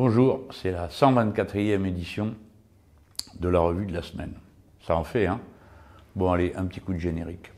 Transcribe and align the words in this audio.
Bonjour, 0.00 0.42
c'est 0.52 0.70
la 0.70 0.86
124e 0.86 1.84
édition 1.84 2.36
de 3.40 3.48
la 3.48 3.58
revue 3.58 3.84
de 3.84 3.92
la 3.92 4.02
semaine. 4.02 4.32
Ça 4.86 4.94
en 4.94 5.02
fait, 5.02 5.26
hein 5.26 5.40
Bon, 6.14 6.30
allez, 6.30 6.52
un 6.54 6.66
petit 6.66 6.78
coup 6.78 6.92
de 6.92 7.00
générique. 7.00 7.50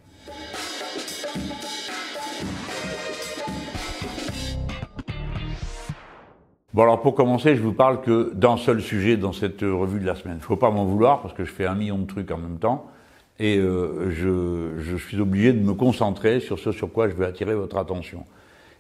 Bon, 6.73 6.83
alors 6.85 7.03
pour 7.03 7.15
commencer, 7.15 7.57
je 7.57 7.61
vous 7.61 7.75
parle 7.75 8.01
que 8.01 8.33
d'un 8.33 8.57
seul 8.57 8.81
sujet 8.81 9.19
dans 9.19 9.35
cette 9.35 9.61
revue 9.61 10.01
de 10.01 10.07
la 10.07 10.15
semaine. 10.15 10.37
Il 10.37 10.41
ne 10.41 10.45
faut 10.45 10.57
pas 10.57 10.71
m'en 10.71 10.87
vouloir 10.87 11.21
parce 11.21 11.35
que 11.35 11.45
je 11.45 11.53
fais 11.53 11.67
un 11.67 11.75
million 11.75 11.99
de 11.99 12.07
trucs 12.07 12.31
en 12.31 12.39
même 12.39 12.59
temps 12.59 12.87
et 13.39 13.59
euh, 13.59 14.11
je, 14.13 14.81
je 14.81 14.97
suis 14.97 15.21
obligé 15.21 15.53
de 15.53 15.61
me 15.61 15.75
concentrer 15.75 16.41
sur 16.41 16.59
ce 16.59 16.73
sur 16.73 16.91
quoi 16.91 17.07
je 17.11 17.15
veux 17.15 17.27
attirer 17.27 17.55
votre 17.55 17.77
attention. 17.77 18.25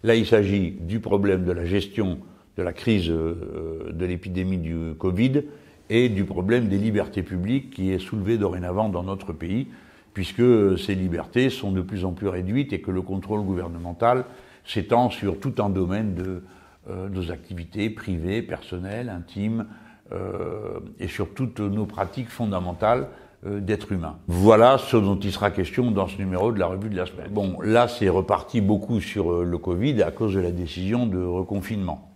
Là, 0.03 0.15
il 0.15 0.25
s'agit 0.25 0.71
du 0.71 1.01
problème 1.01 1.45
de 1.45 1.53
la 1.53 1.67
gestion 1.67 2.21
de 2.61 2.65
la 2.65 2.73
crise 2.75 3.09
euh, 3.09 3.91
de 3.91 4.05
l'épidémie 4.05 4.59
du 4.59 4.95
Covid 4.99 5.45
et 5.89 6.09
du 6.11 6.25
problème 6.25 6.68
des 6.68 6.77
libertés 6.77 7.23
publiques 7.23 7.71
qui 7.71 7.91
est 7.91 7.99
soulevé 7.99 8.37
dorénavant 8.37 8.91
dans 8.91 9.03
notre 9.03 9.32
pays, 9.32 9.68
puisque 10.13 10.79
ces 10.79 10.95
libertés 10.95 11.49
sont 11.49 11.73
de 11.73 11.81
plus 11.81 12.04
en 12.04 12.13
plus 12.13 12.29
réduites 12.29 12.73
et 12.73 12.81
que 12.81 12.91
le 12.91 13.03
contrôle 13.03 13.43
gouvernemental 13.43 14.27
s'étend 14.67 15.09
sur 15.09 15.41
tout 15.41 15.54
un 15.59 15.71
domaine 15.71 16.15
de 16.15 16.43
euh, 16.91 17.09
nos 17.09 17.32
activités 17.32 17.89
privées, 17.89 18.43
personnelles, 18.43 19.09
intimes, 19.09 19.67
euh, 20.13 20.81
et 20.99 21.09
sur 21.09 21.32
toutes 21.32 21.61
nos 21.61 21.87
pratiques 21.87 22.29
fondamentales 22.29 23.09
d'être 23.43 23.90
humain. 23.90 24.18
Voilà 24.27 24.77
ce 24.77 24.99
dont 24.99 25.18
il 25.18 25.32
sera 25.32 25.51
question 25.51 25.90
dans 25.93 26.09
ce 26.09 26.18
numéro 26.18 26.53
de 26.53 26.59
la 26.59 26.67
revue 26.67 26.90
de 26.90 26.96
la 26.96 27.07
semaine. 27.07 27.31
Bon, 27.31 27.59
là, 27.63 27.89
c'est 27.89 28.11
reparti 28.11 28.61
beaucoup 28.61 29.01
sur 29.01 29.45
le 29.45 29.57
Covid 29.57 30.03
à 30.03 30.11
cause 30.11 30.35
de 30.35 30.40
la 30.40 30.51
décision 30.51 31.07
de 31.07 31.25
reconfinement. 31.25 32.09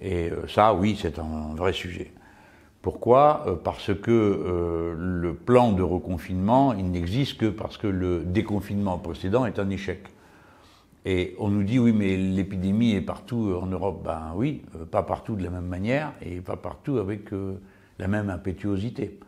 Et 0.00 0.30
euh, 0.30 0.46
ça, 0.48 0.74
oui, 0.74 0.98
c'est 1.00 1.18
un 1.18 1.54
vrai 1.54 1.72
sujet. 1.72 2.12
Pourquoi? 2.82 3.44
Euh, 3.46 3.56
Parce 3.56 3.94
que 3.94 4.10
euh, 4.10 4.94
le 4.96 5.34
plan 5.34 5.72
de 5.72 5.82
reconfinement, 5.82 6.74
il 6.74 6.90
n'existe 6.90 7.38
que 7.38 7.46
parce 7.46 7.78
que 7.78 7.86
le 7.86 8.20
déconfinement 8.24 8.98
précédent 8.98 9.46
est 9.46 9.58
un 9.58 9.70
échec. 9.70 10.00
Et 11.04 11.36
on 11.38 11.48
nous 11.48 11.62
dit, 11.62 11.78
oui, 11.78 11.92
mais 11.92 12.16
l'épidémie 12.16 12.92
est 12.92 13.00
partout 13.00 13.56
en 13.60 13.66
Europe. 13.66 14.02
Ben 14.04 14.32
oui, 14.34 14.62
pas 14.90 15.04
partout 15.04 15.36
de 15.36 15.44
la 15.44 15.50
même 15.50 15.66
manière 15.66 16.12
et 16.20 16.40
pas 16.40 16.56
partout 16.56 16.98
avec 16.98 17.30
la 18.00 18.08
même 18.08 18.28
impétuosité. 18.28 19.20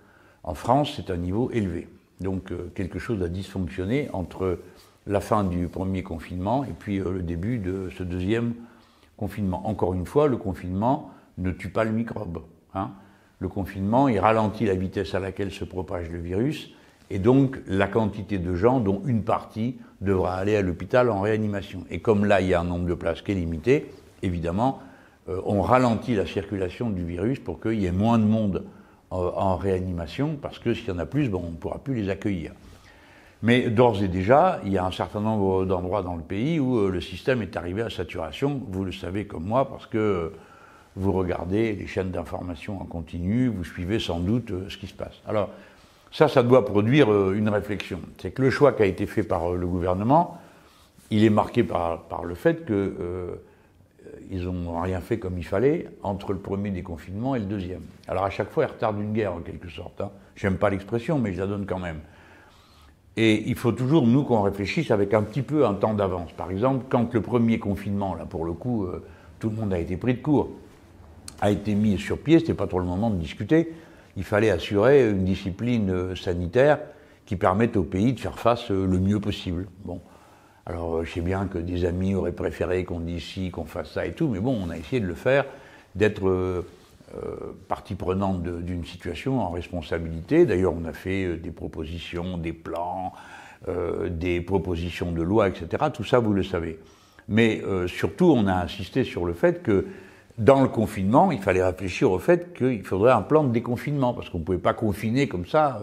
En 0.43 0.55
France, 0.55 0.95
c'est 0.97 1.13
un 1.13 1.17
niveau 1.17 1.53
élevé. 1.53 1.87
Donc 2.21 2.53
quelque 2.75 2.99
chose 2.99 3.23
a 3.23 3.29
dysfonctionné 3.29 4.09
entre 4.13 4.59
la 5.07 5.21
fin 5.21 5.45
du 5.45 5.69
premier 5.69 6.03
confinement 6.03 6.65
et 6.65 6.75
puis 6.77 6.99
le 6.99 7.23
début 7.23 7.59
de 7.59 7.91
ce 7.97 8.03
deuxième 8.03 8.55
confinement. 9.19 9.67
Encore 9.67 9.93
une 9.93 10.07
fois, 10.07 10.29
le 10.29 10.39
confinement 10.39 11.11
ne 11.37 11.51
tue 11.51 11.69
pas 11.69 11.85
le 11.85 11.91
microbe. 11.91 12.43
Hein. 12.75 12.93
Le 13.41 13.49
confinement, 13.49 14.09
il 14.09 14.19
ralentit 14.19 14.65
la 14.65 14.75
vitesse 14.75 15.15
à 15.15 15.21
laquelle 15.21 15.53
se 15.53 15.65
propage 15.65 16.09
le 16.11 16.19
virus, 16.19 16.71
et 17.11 17.19
donc 17.19 17.61
la 17.67 17.87
quantité 17.87 18.39
de 18.39 18.55
gens 18.55 18.81
dont 18.81 19.03
une 19.07 19.23
partie 19.23 19.77
devra 20.01 20.35
aller 20.37 20.57
à 20.57 20.63
l'hôpital 20.63 21.11
en 21.11 21.21
réanimation. 21.21 21.85
Et 21.91 22.01
comme 22.01 22.25
là, 22.25 22.41
il 22.41 22.49
y 22.49 22.55
a 22.55 22.61
un 22.61 22.65
nombre 22.65 22.87
de 22.87 22.95
places 22.95 23.23
qui 23.23 23.33
est 23.33 23.35
limité, 23.35 23.91
évidemment, 24.23 24.81
euh, 25.29 25.41
on 25.45 25.63
ralentit 25.63 26.15
la 26.15 26.27
circulation 26.27 26.91
du 26.91 27.05
virus 27.05 27.39
pour 27.39 27.61
qu'il 27.61 27.81
y 27.81 27.87
ait 27.87 27.93
moins 27.93 28.19
de 28.19 28.25
monde 28.25 28.65
euh, 29.13 29.31
en 29.35 29.57
réanimation, 29.57 30.37
parce 30.41 30.59
que 30.59 30.75
s'il 30.75 30.89
y 30.89 30.91
en 30.91 30.99
a 30.99 31.07
plus, 31.07 31.29
bon, 31.29 31.43
on 31.47 31.51
ne 31.51 31.57
pourra 31.57 31.79
plus 31.79 31.95
les 31.95 32.09
accueillir. 32.09 32.53
Mais 33.43 33.71
d'ores 33.71 34.03
et 34.03 34.09
déjà, 34.09 34.61
il 34.65 34.73
y 34.73 34.79
a 34.79 34.85
un 34.85 34.91
certain 34.91 35.21
nombre 35.21 35.65
d'endroits 35.65 36.03
dans 36.03 36.17
le 36.17 36.23
pays 36.23 36.59
où 36.59 36.79
euh, 36.79 36.91
le 36.91 37.01
système 37.01 37.41
est 37.41 37.57
arrivé 37.57 37.83
à 37.83 37.91
saturation. 37.91 38.61
Vous 38.69 38.85
le 38.85 38.91
savez 38.91 39.27
comme 39.27 39.45
moi 39.45 39.69
parce 39.69 39.87
que 39.87 40.33
vous 40.97 41.13
regardez 41.13 41.73
les 41.75 41.87
chaînes 41.87 42.11
d'information 42.11 42.81
en 42.81 42.85
continu, 42.85 43.47
vous 43.47 43.63
suivez 43.63 44.01
sans 44.01 44.19
doute 44.19 44.51
euh, 44.51 44.69
ce 44.69 44.77
qui 44.77 44.89
se 44.89 44.95
passe. 44.95 45.23
Alors, 45.29 45.51
ça, 46.11 46.27
ça 46.27 46.43
doit 46.43 46.65
produire 46.65 47.13
euh, 47.13 47.35
une 47.37 47.49
réflexion. 47.49 48.01
C'est 48.21 48.33
que 48.33 48.43
le 48.43 48.51
choix 48.51 48.73
qui 48.73 48.83
a 48.83 48.87
été 48.87 49.07
fait 49.07 49.23
par 49.23 49.53
le 49.53 49.67
gouvernement, 49.69 50.39
il 51.13 51.23
est 51.23 51.31
marqué 51.31 51.63
par, 51.63 52.03
par 52.03 52.25
le 52.25 52.35
fait 52.35 52.67
qu'ils 52.67 54.45
n'ont 54.45 54.81
rien 54.81 55.01
fait 55.01 55.21
comme 55.21 55.39
il 55.39 55.45
fallait 55.45 55.87
entre 56.03 56.33
le 56.33 56.41
premier 56.41 56.71
déconfinement 56.71 57.37
et 57.37 57.39
le 57.39 57.45
deuxième. 57.45 57.83
Alors 58.09 58.25
à 58.25 58.31
chaque 58.31 58.51
fois, 58.51 58.65
ils 58.65 58.73
retardent 58.73 59.01
une 59.01 59.13
guerre 59.13 59.33
en 59.33 59.41
quelque 59.41 59.69
sorte. 59.69 60.01
Hein. 60.01 60.11
J'aime 60.35 60.57
pas 60.57 60.71
l'expression, 60.71 61.21
mais 61.21 61.33
je 61.33 61.39
la 61.39 61.47
donne 61.47 61.67
quand 61.67 61.79
même. 61.79 62.01
Et 63.21 63.43
il 63.49 63.57
faut 63.57 63.73
toujours, 63.73 64.07
nous, 64.07 64.23
qu'on 64.23 64.43
réfléchisse 64.43 64.93
avec 64.93 65.13
un 65.13 65.25
petit 65.25 65.43
peu 65.43 65.67
un 65.67 65.75
temps 65.75 65.93
d'avance. 65.93 66.31
Par 66.31 66.53
exemple, 66.53 66.85
quand 66.89 67.13
le 67.13 67.21
premier 67.21 67.59
confinement, 67.59 68.15
là, 68.15 68.25
pour 68.25 68.45
le 68.45 68.53
coup, 68.53 68.85
euh, 68.85 69.03
tout 69.41 69.51
le 69.51 69.57
monde 69.57 69.73
a 69.73 69.81
été 69.81 69.97
pris 69.97 70.15
de 70.15 70.23
court, 70.23 70.51
a 71.41 71.51
été 71.51 71.75
mis 71.75 71.99
sur 71.99 72.19
pied, 72.19 72.39
c'était 72.39 72.55
pas 72.55 72.69
trop 72.69 72.79
le 72.79 72.85
moment 72.85 73.11
de 73.11 73.17
discuter. 73.17 73.73
Il 74.17 74.23
fallait 74.23 74.51
assurer 74.51 75.11
une 75.11 75.25
discipline 75.25 75.91
euh, 75.91 76.15
sanitaire 76.15 76.79
qui 77.27 77.35
permette 77.35 77.77
au 77.77 77.83
pays 77.83 78.13
de 78.13 78.21
faire 78.21 78.39
face 78.39 78.71
euh, 78.71 78.87
le 78.87 79.01
mieux 79.01 79.19
possible. 79.19 79.67
Bon. 79.85 80.01
Alors, 80.65 81.05
je 81.05 81.13
sais 81.13 81.21
bien 81.21 81.49
que 81.49 81.59
des 81.59 81.87
amis 81.87 82.15
auraient 82.15 82.31
préféré 82.31 82.85
qu'on 82.85 83.01
dise 83.01 83.25
ci, 83.25 83.51
qu'on 83.51 83.65
fasse 83.65 83.95
ça 83.95 84.07
et 84.07 84.13
tout, 84.13 84.29
mais 84.29 84.39
bon, 84.39 84.57
on 84.65 84.71
a 84.71 84.79
essayé 84.79 85.01
de 85.01 85.09
le 85.09 85.15
faire, 85.15 85.45
d'être 85.97 86.65
partie 87.69 87.95
prenante 87.95 88.43
d'une 88.43 88.85
situation 88.85 89.41
en 89.41 89.51
responsabilité. 89.51 90.47
D'ailleurs, 90.47 90.75
on 90.75 90.85
a 90.85 90.93
fait 90.93 91.25
euh, 91.25 91.37
des 91.37 91.51
propositions, 91.51 92.39
des 92.39 92.53
plans, 92.53 93.13
euh, 93.69 94.09
des 94.09 94.41
propositions 94.41 95.13
de 95.13 95.23
loi, 95.23 95.49
etc. 95.49 95.85
Tout 95.93 96.05
ça, 96.05 96.19
vous 96.19 96.33
le 96.33 96.43
savez. 96.43 96.79
Mais 97.31 97.63
surtout, 97.89 98.33
on 98.35 98.47
a 98.47 98.55
insisté 98.55 99.05
sur 99.05 99.27
le 99.27 99.35
fait 99.35 99.63
que 99.63 99.87
dans 100.39 100.63
le 100.63 100.69
confinement, 100.69 101.31
il 101.31 101.41
fallait 101.41 101.63
réfléchir 101.63 102.11
au 102.11 102.19
fait 102.19 102.55
qu'il 102.55 102.83
faudrait 102.85 103.13
un 103.13 103.21
plan 103.21 103.45
de 103.45 103.53
déconfinement, 103.53 104.15
parce 104.15 104.31
qu'on 104.31 104.39
ne 104.39 104.45
pouvait 104.45 104.57
pas 104.57 104.73
confiner 104.73 105.29
comme 105.29 105.45
ça 105.45 105.79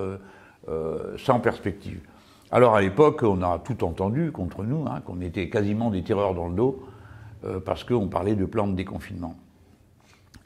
sans 1.17 1.39
perspective. 1.39 1.99
Alors 2.49 2.73
à 2.75 2.81
l'époque, 2.81 3.21
on 3.21 3.43
a 3.43 3.59
tout 3.59 3.83
entendu 3.83 4.31
contre 4.31 4.63
nous, 4.63 4.87
hein, 4.87 5.01
qu'on 5.05 5.21
était 5.21 5.47
quasiment 5.47 5.91
des 5.91 6.01
terreurs 6.01 6.33
dans 6.33 6.47
le 6.47 6.55
dos, 6.55 6.83
parce 7.63 7.83
qu'on 7.83 8.07
parlait 8.07 8.33
de 8.33 8.45
plan 8.45 8.65
de 8.65 8.73
déconfinement. 8.73 9.35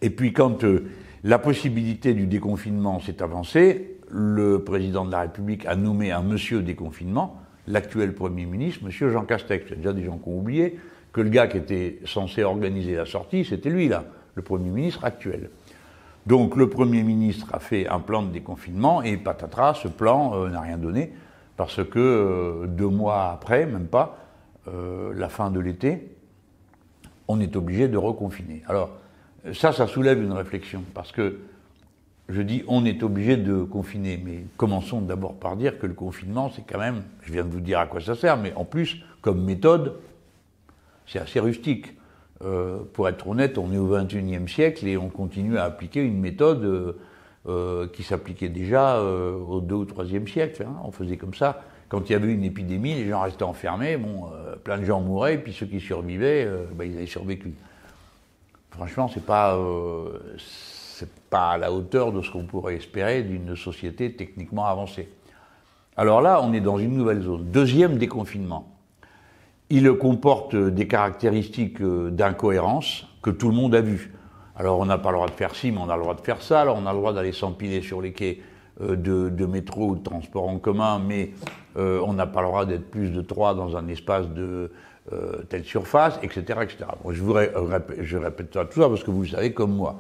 Et 0.02 0.10
puis 0.10 0.34
quand 0.34 0.64
euh, 0.64 0.90
la 1.24 1.40
possibilité 1.40 2.14
du 2.14 2.28
déconfinement 2.28 3.00
s'est 3.00 3.22
avancée, 3.22 3.98
le 4.10 4.64
président 4.64 5.06
de 5.06 5.12
la 5.12 5.22
République 5.22 5.66
a 5.66 5.76
nommé 5.76 6.12
un 6.12 6.24
monsieur 6.24 6.62
déconfinement, 6.62 7.38
l'actuel 7.68 8.16
Premier 8.16 8.46
ministre, 8.46 8.84
monsieur 8.86 9.09
Jean 9.12 9.26
Castex. 9.26 9.66
Il 9.68 9.70
y 9.70 9.74
a 9.74 9.76
déjà 9.78 9.94
des 9.94 10.04
gens 10.04 10.18
qui 10.18 10.30
ont 10.30 10.38
oublié 10.38 10.80
que 11.12 11.22
le 11.22 11.30
gars 11.30 11.48
qui 11.48 11.58
était 11.58 12.00
censé 12.06 12.44
organiser 12.44 12.96
la 12.96 13.06
sortie, 13.06 13.44
c'était 13.44 13.70
lui 13.70 13.88
là, 13.88 14.06
le 14.36 14.42
Premier 14.42 14.70
ministre 14.70 15.04
actuel. 15.04 15.50
Donc 16.26 16.56
le 16.56 16.70
Premier 16.70 17.04
ministre 17.04 17.48
a 17.54 17.59
fait 17.59 17.88
un 17.88 18.00
plan 18.00 18.24
de 18.24 18.32
déconfinement 18.32 19.02
et 19.02 19.18
patatras, 19.18 19.76
ce 19.76 19.88
plan 19.88 20.34
euh, 20.36 20.50
n'a 20.50 20.62
rien 20.62 20.78
donné 20.78 21.12
parce 21.58 21.84
que 21.84 22.00
euh, 22.00 22.68
deux 22.68 22.88
mois 22.88 23.32
après, 23.32 23.66
même 23.66 23.88
pas, 23.88 24.18
la 25.16 25.30
fin 25.30 25.50
de 25.50 25.59
l'été, 25.59 26.12
on 27.28 27.40
est 27.40 27.56
obligé 27.56 27.88
de 27.88 27.98
reconfiner. 27.98 28.62
Alors, 28.68 28.92
ça, 29.54 29.72
ça 29.72 29.88
soulève 29.88 30.22
une 30.22 30.34
réflexion, 30.34 30.84
parce 30.94 31.12
que 31.12 31.40
je 32.30 32.42
dis 32.42 32.64
on 32.68 32.86
est 32.86 33.04
obligé 33.04 33.38
de 33.38 33.64
confiner, 33.64 34.22
mais 34.24 34.44
commençons 34.58 35.02
d'abord 35.02 35.36
par 35.36 35.56
dire 35.56 35.80
que 35.80 35.88
le 35.88 35.94
confinement, 35.94 36.52
c'est 36.56 36.62
quand 36.62 36.80
même, 36.80 37.04
je 37.24 37.34
viens 37.34 37.44
de 37.44 37.50
vous 37.50 37.62
dire 37.62 37.80
à 37.80 37.88
quoi 37.88 38.02
ça 38.02 38.16
sert, 38.16 38.38
mais 38.38 38.54
en 38.56 38.66
plus, 38.66 38.98
comme 39.22 39.44
méthode, 39.44 39.96
c'est 41.08 41.20
assez 41.20 41.40
rustique. 41.40 41.94
Euh, 42.42 42.80
pour 42.94 43.10
être 43.10 43.28
honnête, 43.28 43.58
on 43.58 43.74
est 43.74 43.78
au 43.78 43.88
XXIe 43.88 44.48
siècle 44.48 44.88
et 44.88 44.96
on 44.96 45.10
continue 45.10 45.58
à 45.58 45.66
appliquer 45.66 46.02
une 46.02 46.20
méthode 46.20 46.64
euh, 46.64 46.94
euh, 47.50 47.88
qui 47.88 48.04
s'appliquait 48.04 48.48
déjà 48.48 49.02
au 49.02 49.62
II 49.62 49.74
ou 49.74 50.04
IIIe 50.04 50.28
siècle. 50.28 50.64
Hein. 50.66 50.76
On 50.86 50.92
faisait 50.92 51.18
comme 51.18 51.34
ça. 51.34 51.62
Quand 51.90 52.08
il 52.10 52.14
y 52.14 52.16
avait 52.16 52.32
une 52.32 52.44
épidémie, 52.44 52.94
les 52.94 53.10
gens 53.10 53.22
restaient 53.22 53.44
enfermés, 53.44 53.98
bon, 53.98 54.30
plein 54.64 54.78
de 54.78 54.86
gens 54.86 55.02
mouraient, 55.02 55.40
puis 55.40 55.54
ceux 55.54 55.66
qui 55.66 55.80
survivaient, 55.80 56.48
ben, 56.76 56.86
ils 56.86 56.96
avaient 56.96 57.08
survécu 57.08 57.56
franchement, 58.72 59.09
c'est 59.13 59.25
pas, 59.25 59.56
euh, 59.56 60.19
pas 61.29 61.52
à 61.52 61.58
la 61.58 61.72
hauteur 61.72 62.11
de 62.11 62.22
ce 62.22 62.32
qu'on 62.32 62.44
pourrait 62.44 62.76
espérer 62.76 63.23
d'une 63.23 63.55
société 63.55 64.14
techniquement 64.14 64.66
avancée. 64.66 65.09
Alors 65.97 66.22
là, 66.22 66.41
on 66.44 66.53
est 66.53 66.61
dans 66.61 66.78
une 66.78 66.96
nouvelle 66.96 67.22
zone. 67.22 67.46
Deuxième 67.52 67.97
déconfinement. 67.97 68.76
Il 69.70 69.91
comporte 69.94 70.55
des 70.55 70.88
caractéristiques 70.88 71.82
euh, 71.82 72.09
d'incohérence 72.09 73.05
que 73.22 73.29
tout 73.29 73.49
le 73.49 73.55
monde 73.55 73.76
a 73.76 73.82
vues. 73.82 74.14
Alors 74.55 74.79
on 74.79 74.85
n'a 74.85 74.97
pas 74.97 75.11
le 75.11 75.16
droit 75.16 75.28
de 75.28 75.34
faire 75.34 75.55
ci, 75.55 75.72
mais 75.72 75.79
on 75.79 75.90
a 75.90 75.96
le 75.96 76.02
droit 76.02 76.16
de 76.16 76.22
faire 76.22 76.41
ça. 76.41 76.61
Alors 76.61 76.78
on 76.82 76.85
a 76.85 76.91
le 76.91 76.97
droit 76.97 77.14
d'aller 77.14 77.32
s'empiler 77.32 77.82
sur 77.82 78.02
les 78.02 78.11
quais 78.11 78.40
euh, 78.82 78.96
de, 78.96 79.46
métro 79.46 79.90
ou 79.90 79.96
de 79.96 80.03
transport 80.03 80.47
en 80.47 80.58
commun, 80.58 80.99
mais 80.99 81.32
on 81.76 82.11
n'a 82.11 82.26
pas 82.26 82.41
le 82.41 82.47
droit 82.47 82.66
d'être 82.66 82.91
plus 82.91 83.09
de 83.09 83.22
trois 83.22 83.53
dans 83.53 83.78
un 83.78 83.88
espace 83.88 84.28
de 84.28 84.70
euh, 85.14 85.44
telle 85.50 85.64
surface, 85.64 86.20
etc. 86.23 86.59
etc. 86.61 86.85
je, 87.09 87.22
vous 87.22 87.35
je 88.02 88.17
répète 88.17 88.52
tout 88.52 88.82
ça 88.82 88.90
parce 88.90 89.03
que 89.03 89.11
vous 89.11 89.23
le 89.23 89.28
savez 89.28 89.53
comme 89.53 89.76
moi. 89.76 90.00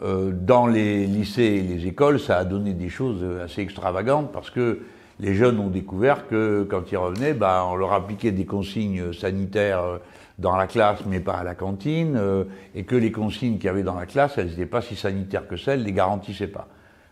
Euh, 0.00 0.30
dans 0.32 0.66
les 0.66 1.06
lycées 1.06 1.42
et 1.42 1.62
les 1.62 1.86
écoles, 1.86 2.20
ça 2.20 2.38
a 2.38 2.44
donné 2.44 2.72
des 2.72 2.88
choses 2.88 3.24
assez 3.42 3.62
extravagantes 3.62 4.30
parce 4.32 4.50
que 4.50 4.80
les 5.20 5.34
jeunes 5.34 5.58
ont 5.58 5.68
découvert 5.68 6.28
que 6.28 6.66
quand 6.70 6.92
ils 6.92 6.96
revenaient, 6.96 7.34
bah, 7.34 7.66
on 7.68 7.74
leur 7.74 7.92
appliquait 7.92 8.30
des 8.30 8.46
consignes 8.46 9.12
sanitaires 9.12 9.98
dans 10.38 10.56
la 10.56 10.66
classe 10.66 11.00
mais 11.06 11.20
pas 11.20 11.34
à 11.34 11.44
la 11.44 11.54
cantine, 11.54 12.16
euh, 12.16 12.44
et 12.74 12.84
que 12.84 12.96
les 12.96 13.12
consignes 13.12 13.56
qu'il 13.56 13.66
y 13.66 13.68
avait 13.68 13.82
dans 13.82 13.94
la 13.94 14.06
classe, 14.06 14.38
elles 14.38 14.48
n'étaient 14.48 14.66
pas 14.66 14.82
si 14.82 14.96
sanitaires 14.96 15.46
que 15.46 15.56
celles, 15.56 15.82
les 15.82 15.92
garantissaient 15.92 16.46
pas. 16.46 16.68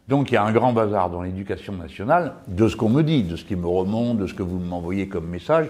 Donc 0.09 0.31
il 0.31 0.35
y 0.35 0.37
a 0.37 0.45
un 0.45 0.53
grand 0.53 0.73
bazar 0.73 1.11
dans 1.11 1.23
l'éducation 1.23 1.73
nationale, 1.73 2.35
de 2.47 2.69
ce 2.69 2.77
qu'on 2.77 2.89
me 2.89 3.03
dit, 3.03 3.25
de 3.25 3.37
ce 3.37 3.45
qui 3.45 3.57
me 3.57 3.67
remonte, 3.67 4.19
de 4.19 4.27
ce 4.27 4.35
que 4.35 4.45
vous 4.45 4.59
m'envoyez 4.59 5.09
comme 5.09 5.27
message. 5.27 5.67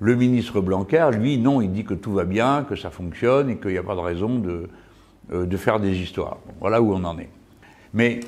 Le 0.00 0.16
ministre 0.16 0.60
Blanquer, 0.60 1.10
lui, 1.12 1.38
non, 1.38 1.60
il 1.60 1.72
dit 1.72 1.84
que 1.84 1.94
tout 1.94 2.12
va 2.12 2.24
bien, 2.24 2.64
que 2.68 2.76
ça 2.76 2.90
fonctionne 2.90 3.50
et 3.50 3.56
qu'il 3.58 3.70
n'y 3.70 3.78
a 3.78 3.82
pas 3.82 3.94
de 3.94 4.00
raison 4.00 4.38
de, 4.38 4.68
euh, 5.32 5.56
faire 5.56 5.80
des 5.80 5.98
histoires. 6.00 6.38
voilà 6.60 6.82
où 6.82 6.92
on 6.92 7.04
en 7.04 7.18
est. 7.18 7.30
Mais 7.94 8.20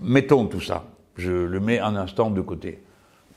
mettons 0.00 0.46
tout 0.46 0.60
ça, 0.60 0.84
je 1.16 1.30
le 1.30 1.60
mets 1.60 1.78
un 1.78 1.96
instant 1.96 2.30
de 2.30 2.40
côté. 2.40 2.80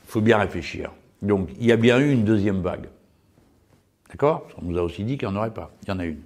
Il 0.04 0.10
faut 0.10 0.20
bien 0.20 0.38
réfléchir. 0.38 0.90
Donc 1.22 1.50
il 1.58 1.66
y 1.66 1.72
a 1.72 1.76
bien 1.76 1.98
eu 1.98 2.10
une 2.10 2.24
deuxième 2.24 2.60
vague. 2.60 2.88
D'accord? 4.10 4.46
On 4.60 4.66
nous 4.66 4.78
a 4.78 4.82
aussi 4.82 5.04
dit 5.04 5.18
qu'il 5.18 5.28
n'y 5.28 5.34
en 5.34 5.38
aurait 5.38 5.54
pas. 5.54 5.72
Il 5.82 5.88
y 5.88 5.92
en 5.92 5.98
a 5.98 6.04
une. 6.04 6.20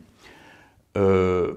Euh, 0.96 1.54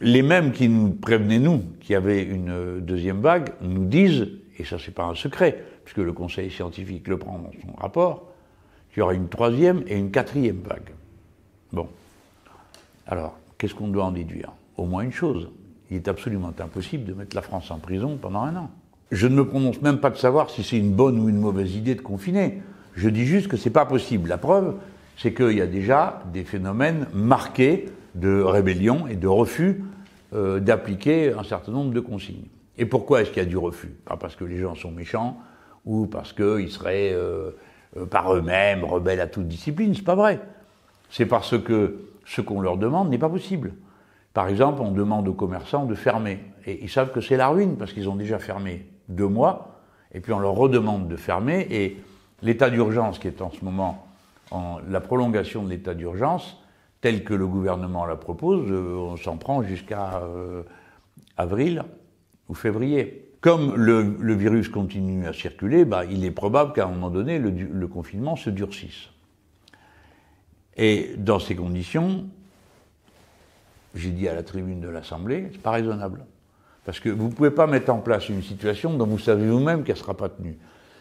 les 0.00 0.22
mêmes 0.22 0.52
qui 0.52 0.68
nous 0.68 0.90
prévenaient, 0.90 1.38
nous, 1.38 1.62
qu'il 1.80 1.92
y 1.92 1.96
avait 1.96 2.22
une 2.22 2.80
deuxième 2.80 3.20
vague, 3.20 3.50
nous 3.60 3.84
disent, 3.84 4.28
et 4.58 4.64
ça 4.64 4.76
c'est 4.78 4.94
pas 4.94 5.04
un 5.04 5.14
secret, 5.14 5.64
puisque 5.84 5.98
le 5.98 6.12
conseil 6.12 6.50
scientifique 6.50 7.08
le 7.08 7.18
prend 7.18 7.38
dans 7.38 7.52
son 7.52 7.72
rapport, 7.76 8.33
qu'il 8.94 9.00
y 9.00 9.02
aura 9.02 9.14
une 9.14 9.28
troisième 9.28 9.82
et 9.88 9.98
une 9.98 10.12
quatrième 10.12 10.60
vague. 10.64 10.92
Bon. 11.72 11.88
Alors, 13.08 13.36
qu'est-ce 13.58 13.74
qu'on 13.74 13.88
doit 13.88 14.04
en 14.04 14.12
déduire? 14.12 14.52
Au 14.76 14.86
moins 14.86 15.02
une 15.02 15.12
chose. 15.12 15.50
Il 15.90 15.96
est 15.96 16.06
absolument 16.06 16.52
impossible 16.56 17.04
de 17.04 17.12
mettre 17.12 17.34
la 17.34 17.42
France 17.42 17.72
en 17.72 17.78
prison 17.78 18.16
pendant 18.22 18.42
un 18.42 18.54
an. 18.54 18.70
Je 19.10 19.26
ne 19.26 19.34
me 19.34 19.44
prononce 19.44 19.82
même 19.82 19.98
pas 19.98 20.10
de 20.10 20.16
savoir 20.16 20.48
si 20.48 20.62
c'est 20.62 20.78
une 20.78 20.92
bonne 20.92 21.18
ou 21.18 21.28
une 21.28 21.38
mauvaise 21.38 21.74
idée 21.74 21.96
de 21.96 22.02
confiner. 22.02 22.62
Je 22.94 23.08
dis 23.08 23.26
juste 23.26 23.48
que 23.48 23.56
c'est 23.56 23.70
pas 23.70 23.84
possible. 23.84 24.28
La 24.28 24.38
preuve, 24.38 24.76
c'est 25.16 25.34
qu'il 25.34 25.56
y 25.58 25.60
a 25.60 25.66
déjà 25.66 26.22
des 26.32 26.44
phénomènes 26.44 27.08
marqués 27.12 27.86
de 28.14 28.42
rébellion 28.42 29.08
et 29.08 29.16
de 29.16 29.26
refus 29.26 29.82
euh, 30.34 30.60
d'appliquer 30.60 31.32
un 31.32 31.42
certain 31.42 31.72
nombre 31.72 31.92
de 31.92 32.00
consignes. 32.00 32.46
Et 32.78 32.86
pourquoi 32.86 33.22
est-ce 33.22 33.30
qu'il 33.30 33.42
y 33.42 33.46
a 33.46 33.48
du 33.48 33.56
refus? 33.56 33.90
Pas 34.04 34.16
parce 34.16 34.36
que 34.36 34.44
les 34.44 34.58
gens 34.58 34.76
sont 34.76 34.92
méchants 34.92 35.38
ou 35.84 36.06
parce 36.06 36.32
qu'ils 36.32 36.70
seraient 36.70 37.12
euh, 37.12 37.50
par 38.10 38.34
eux-mêmes 38.34 38.84
rebelles 38.84 39.20
à 39.20 39.26
toute 39.26 39.46
discipline, 39.46 39.94
c'est 39.94 40.02
pas 40.02 40.14
vrai. 40.14 40.40
C'est 41.10 41.26
parce 41.26 41.58
que 41.58 42.08
ce 42.24 42.40
qu'on 42.40 42.60
leur 42.60 42.76
demande 42.76 43.10
n'est 43.10 43.18
pas 43.18 43.28
possible. 43.28 43.74
Par 44.32 44.48
exemple, 44.48 44.82
on 44.82 44.90
demande 44.90 45.28
aux 45.28 45.34
commerçants 45.34 45.84
de 45.84 45.94
fermer. 45.94 46.40
Et 46.66 46.82
ils 46.82 46.90
savent 46.90 47.12
que 47.12 47.20
c'est 47.20 47.36
la 47.36 47.48
ruine 47.48 47.76
parce 47.76 47.92
qu'ils 47.92 48.08
ont 48.08 48.16
déjà 48.16 48.38
fermé 48.38 48.86
deux 49.08 49.28
mois. 49.28 49.80
Et 50.12 50.20
puis 50.20 50.32
on 50.32 50.40
leur 50.40 50.54
redemande 50.54 51.08
de 51.08 51.16
fermer. 51.16 51.66
Et 51.70 52.00
l'état 52.42 52.70
d'urgence 52.70 53.18
qui 53.18 53.28
est 53.28 53.42
en 53.42 53.50
ce 53.50 53.64
moment 53.64 54.06
en 54.50 54.78
la 54.88 55.00
prolongation 55.00 55.62
de 55.62 55.70
l'état 55.70 55.94
d'urgence, 55.94 56.60
tel 57.00 57.24
que 57.24 57.34
le 57.34 57.46
gouvernement 57.46 58.06
la 58.06 58.16
propose, 58.16 58.70
euh, 58.70 58.96
on 58.96 59.16
s'en 59.16 59.36
prend 59.36 59.62
jusqu'à 59.62 60.22
euh, 60.22 60.62
avril 61.36 61.84
ou 62.48 62.54
février. 62.54 63.23
Comme 63.44 63.74
le, 63.76 64.34
virus 64.34 64.70
continue 64.70 65.26
à 65.26 65.34
circuler, 65.34 65.84
bah, 65.84 66.06
il 66.06 66.24
est 66.24 66.30
probable 66.30 66.72
qu'à 66.72 66.86
un 66.86 66.88
moment 66.88 67.10
donné, 67.10 67.38
le, 67.38 67.86
confinement 67.88 68.36
se 68.36 68.48
durcisse. 68.48 69.10
Et 70.78 71.10
dans 71.18 71.38
ces 71.38 71.54
conditions, 71.54 72.24
j'ai 73.94 74.12
dit 74.12 74.28
à 74.28 74.34
la 74.34 74.42
tribune 74.42 74.80
de 74.80 74.88
l'Assemblée, 74.88 75.48
c'est 75.52 75.60
pas 75.60 75.72
raisonnable. 75.72 76.24
Parce 76.86 77.00
que 77.00 77.10
vous 77.10 77.28
ne 77.28 77.32
pouvez 77.32 77.50
pas 77.50 77.66
mettre 77.66 77.92
en 77.92 77.98
place 77.98 78.30
une 78.30 78.42
situation 78.42 78.94
dont 78.94 79.06
vous 79.06 79.18
savez 79.18 79.46
vous-même 79.46 79.84
qu'elle 79.84 79.96
ne 79.96 80.00
sera 80.00 80.16
pas 80.16 80.30
tenue. 80.30 80.56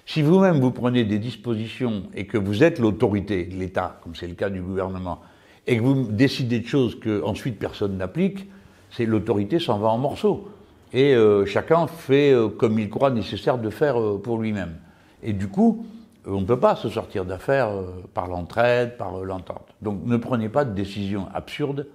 Si 0.05 0.21
vous-même 0.21 0.59
vous 0.59 0.71
prenez 0.71 1.05
des 1.05 1.19
dispositions 1.19 2.03
et 2.13 2.27
que 2.27 2.37
vous 2.37 2.61
êtes 2.61 2.77
l'autorité 2.77 3.45
de 3.45 3.55
l'État, 3.55 4.01
comme 4.03 4.15
c'est 4.15 4.27
le 4.27 4.35
cas 4.35 4.49
du 4.49 4.61
gouvernement, 4.61 5.21
et 5.65 5.77
que 5.77 5.81
vous 5.81 6.11
décidez 6.11 6.59
de 6.59 6.67
choses 6.67 6.99
que 6.99 7.23
ensuite 7.23 7.57
personne 7.57 7.95
n'applique, 7.95 8.49
c'est 8.91 9.05
l'autorité 9.05 9.59
s'en 9.59 9.79
va 9.79 9.87
en 9.87 9.97
morceaux. 9.97 10.49
Et 10.93 11.15
euh, 11.15 11.45
chacun 11.45 11.87
fait 11.87 12.31
euh, 12.31 12.49
comme 12.49 12.77
il 12.77 12.89
croit 12.89 13.09
nécessaire 13.09 13.57
de 13.57 13.71
faire 13.71 13.99
euh, 13.99 14.21
pour 14.21 14.37
lui-même. 14.37 14.75
Et 15.23 15.33
du 15.33 15.47
coup, 15.47 15.85
on 16.25 16.41
ne 16.41 16.45
peut 16.45 16.59
pas 16.59 16.75
se 16.75 16.87
sortir 16.87 17.25
d'affaires 17.25 17.71
par 18.13 18.27
l'entraide, 18.27 18.95
par 18.97 19.11
l'entente. 19.23 19.73
Donc 19.81 20.05
ne 20.05 20.17
prenez 20.17 20.49
pas 20.49 20.63
de 20.63 20.73
décisions 20.73 21.27
absurdes, 21.33 21.87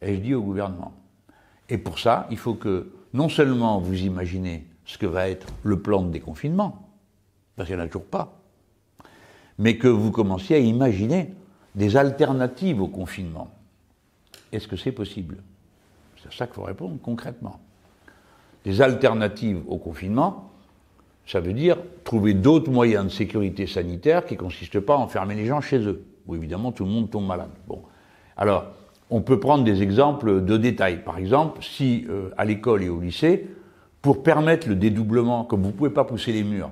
et 0.00 0.14
je 0.14 0.20
dis 0.20 0.34
au 0.34 0.42
gouvernement. 0.42 0.92
Et 1.68 1.78
pour 1.78 1.98
ça, 1.98 2.26
il 2.30 2.38
faut 2.38 2.54
que 2.54 2.90
non 3.12 3.28
seulement 3.28 3.78
vous 3.78 4.02
imaginez 4.02 4.66
ce 4.84 4.98
que 4.98 5.06
va 5.06 5.28
être 5.28 5.46
le 5.62 5.78
plan 5.78 6.02
de 6.02 6.10
déconfinement, 6.10 6.88
parce 7.54 7.68
qu'il 7.68 7.76
n'y 7.76 7.82
en 7.82 7.84
a 7.84 7.88
toujours 7.88 8.06
pas, 8.06 8.40
mais 9.58 9.78
que 9.78 9.88
vous 9.88 10.10
commenciez 10.10 10.56
à 10.56 10.60
imaginer 10.60 11.32
des 11.74 11.96
alternatives 11.96 12.80
au 12.80 12.88
confinement. 12.88 13.50
Est-ce 14.52 14.66
que 14.66 14.76
c'est 14.76 14.92
possible? 14.92 15.38
C'est 16.20 16.28
à 16.28 16.32
ça 16.32 16.46
qu'il 16.46 16.54
faut 16.54 16.62
répondre 16.62 16.96
concrètement. 17.02 17.60
Des 18.64 18.80
alternatives 18.82 19.60
au 19.68 19.78
confinement, 19.78 20.50
ça 21.26 21.40
veut 21.40 21.52
dire 21.52 21.78
trouver 22.04 22.34
d'autres 22.34 22.70
moyens 22.70 23.04
de 23.04 23.10
sécurité 23.10 23.66
sanitaire 23.66 24.24
qui 24.24 24.34
ne 24.34 24.38
consistent 24.38 24.80
pas 24.80 24.94
à 24.94 24.98
enfermer 24.98 25.34
les 25.34 25.46
gens 25.46 25.60
chez 25.60 25.78
eux, 25.78 26.04
où 26.26 26.34
évidemment 26.34 26.72
tout 26.72 26.84
le 26.84 26.90
monde 26.90 27.10
tombe 27.10 27.26
malade. 27.26 27.50
Bon. 27.68 27.82
Alors, 28.36 28.66
on 29.10 29.20
peut 29.20 29.38
prendre 29.38 29.64
des 29.64 29.82
exemples 29.82 30.44
de 30.44 30.56
détails. 30.56 31.02
Par 31.04 31.18
exemple, 31.18 31.62
si 31.62 32.06
euh, 32.08 32.30
à 32.36 32.44
l'école 32.44 32.82
et 32.82 32.88
au 32.88 33.00
lycée, 33.00 33.46
pour 34.02 34.22
permettre 34.22 34.68
le 34.68 34.74
dédoublement, 34.74 35.44
comme 35.44 35.62
vous 35.62 35.68
ne 35.68 35.72
pouvez 35.72 35.90
pas 35.90 36.04
pousser 36.04 36.32
les 36.32 36.44
murs, 36.44 36.70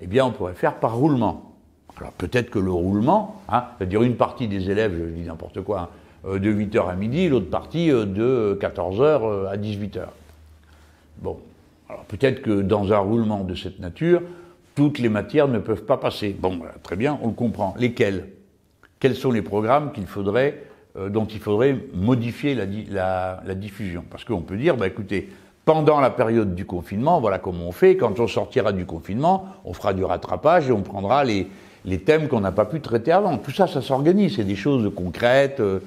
eh 0.00 0.06
bien 0.06 0.24
on 0.26 0.32
pourrait 0.32 0.54
faire 0.54 0.80
par 0.80 0.96
roulement. 0.96 1.54
Alors 1.96 2.12
peut-être 2.12 2.50
que 2.50 2.58
le 2.58 2.72
roulement, 2.72 3.40
hein, 3.48 3.64
c'est-à-dire 3.78 4.02
une 4.02 4.16
partie 4.16 4.48
des 4.48 4.70
élèves, 4.70 4.96
je 4.98 5.04
dis 5.04 5.26
n'importe 5.26 5.60
quoi, 5.62 5.80
hein, 5.80 5.88
euh, 6.26 6.38
de 6.38 6.52
8h 6.52 6.88
à 6.88 6.96
midi, 6.96 7.28
l'autre 7.28 7.50
partie 7.50 7.90
euh, 7.90 8.04
de 8.04 8.58
14h 8.60 9.00
euh, 9.00 9.46
à 9.46 9.56
18h. 9.56 10.06
Bon, 11.18 11.38
alors 11.88 12.04
peut-être 12.04 12.42
que 12.42 12.62
dans 12.62 12.92
un 12.92 12.98
roulement 12.98 13.44
de 13.44 13.54
cette 13.54 13.78
nature, 13.78 14.22
toutes 14.74 14.98
les 14.98 15.08
matières 15.08 15.48
ne 15.48 15.58
peuvent 15.58 15.84
pas 15.84 15.96
passer. 15.96 16.36
Bon, 16.38 16.60
très 16.82 16.96
bien, 16.96 17.18
on 17.22 17.28
le 17.28 17.34
comprend. 17.34 17.74
Lesquelles? 17.78 18.28
Quels 18.98 19.14
sont 19.14 19.30
les 19.30 19.42
programmes 19.42 19.92
qu'il 19.92 20.06
faudrait, 20.06 20.64
dont 21.10 21.26
il 21.26 21.38
faudrait 21.38 21.78
modifier 21.94 22.54
la, 22.54 23.42
la 23.44 23.54
diffusion? 23.54 24.04
Parce 24.10 24.24
qu'on 24.24 24.40
peut 24.40 24.56
dire, 24.56 24.76
bah, 24.76 24.86
écoutez, 24.86 25.30
pendant 25.64 26.00
la 26.00 26.10
période 26.10 26.54
du 26.54 26.66
confinement, 26.66 27.20
voilà 27.20 27.38
comment 27.38 27.68
on 27.68 27.72
fait. 27.72 27.96
Quand 27.96 28.18
on 28.20 28.26
sortira 28.26 28.72
du 28.72 28.84
confinement, 28.84 29.46
on 29.64 29.72
fera 29.72 29.94
du 29.94 30.04
rattrapage 30.04 30.68
et 30.68 30.72
on 30.72 30.82
prendra 30.82 31.24
les, 31.24 31.46
les 31.84 32.00
thèmes 32.00 32.28
qu'on 32.28 32.40
n'a 32.40 32.52
pas 32.52 32.64
pu 32.64 32.80
traiter 32.80 33.12
avant. 33.12 33.38
Tout 33.38 33.50
ça, 33.50 33.66
ça 33.66 33.80
s'organise, 33.80 34.36
c'est 34.36 34.44
des 34.44 34.56
choses 34.56 34.92
concrètes, 34.94 35.60
euh, 35.60 35.80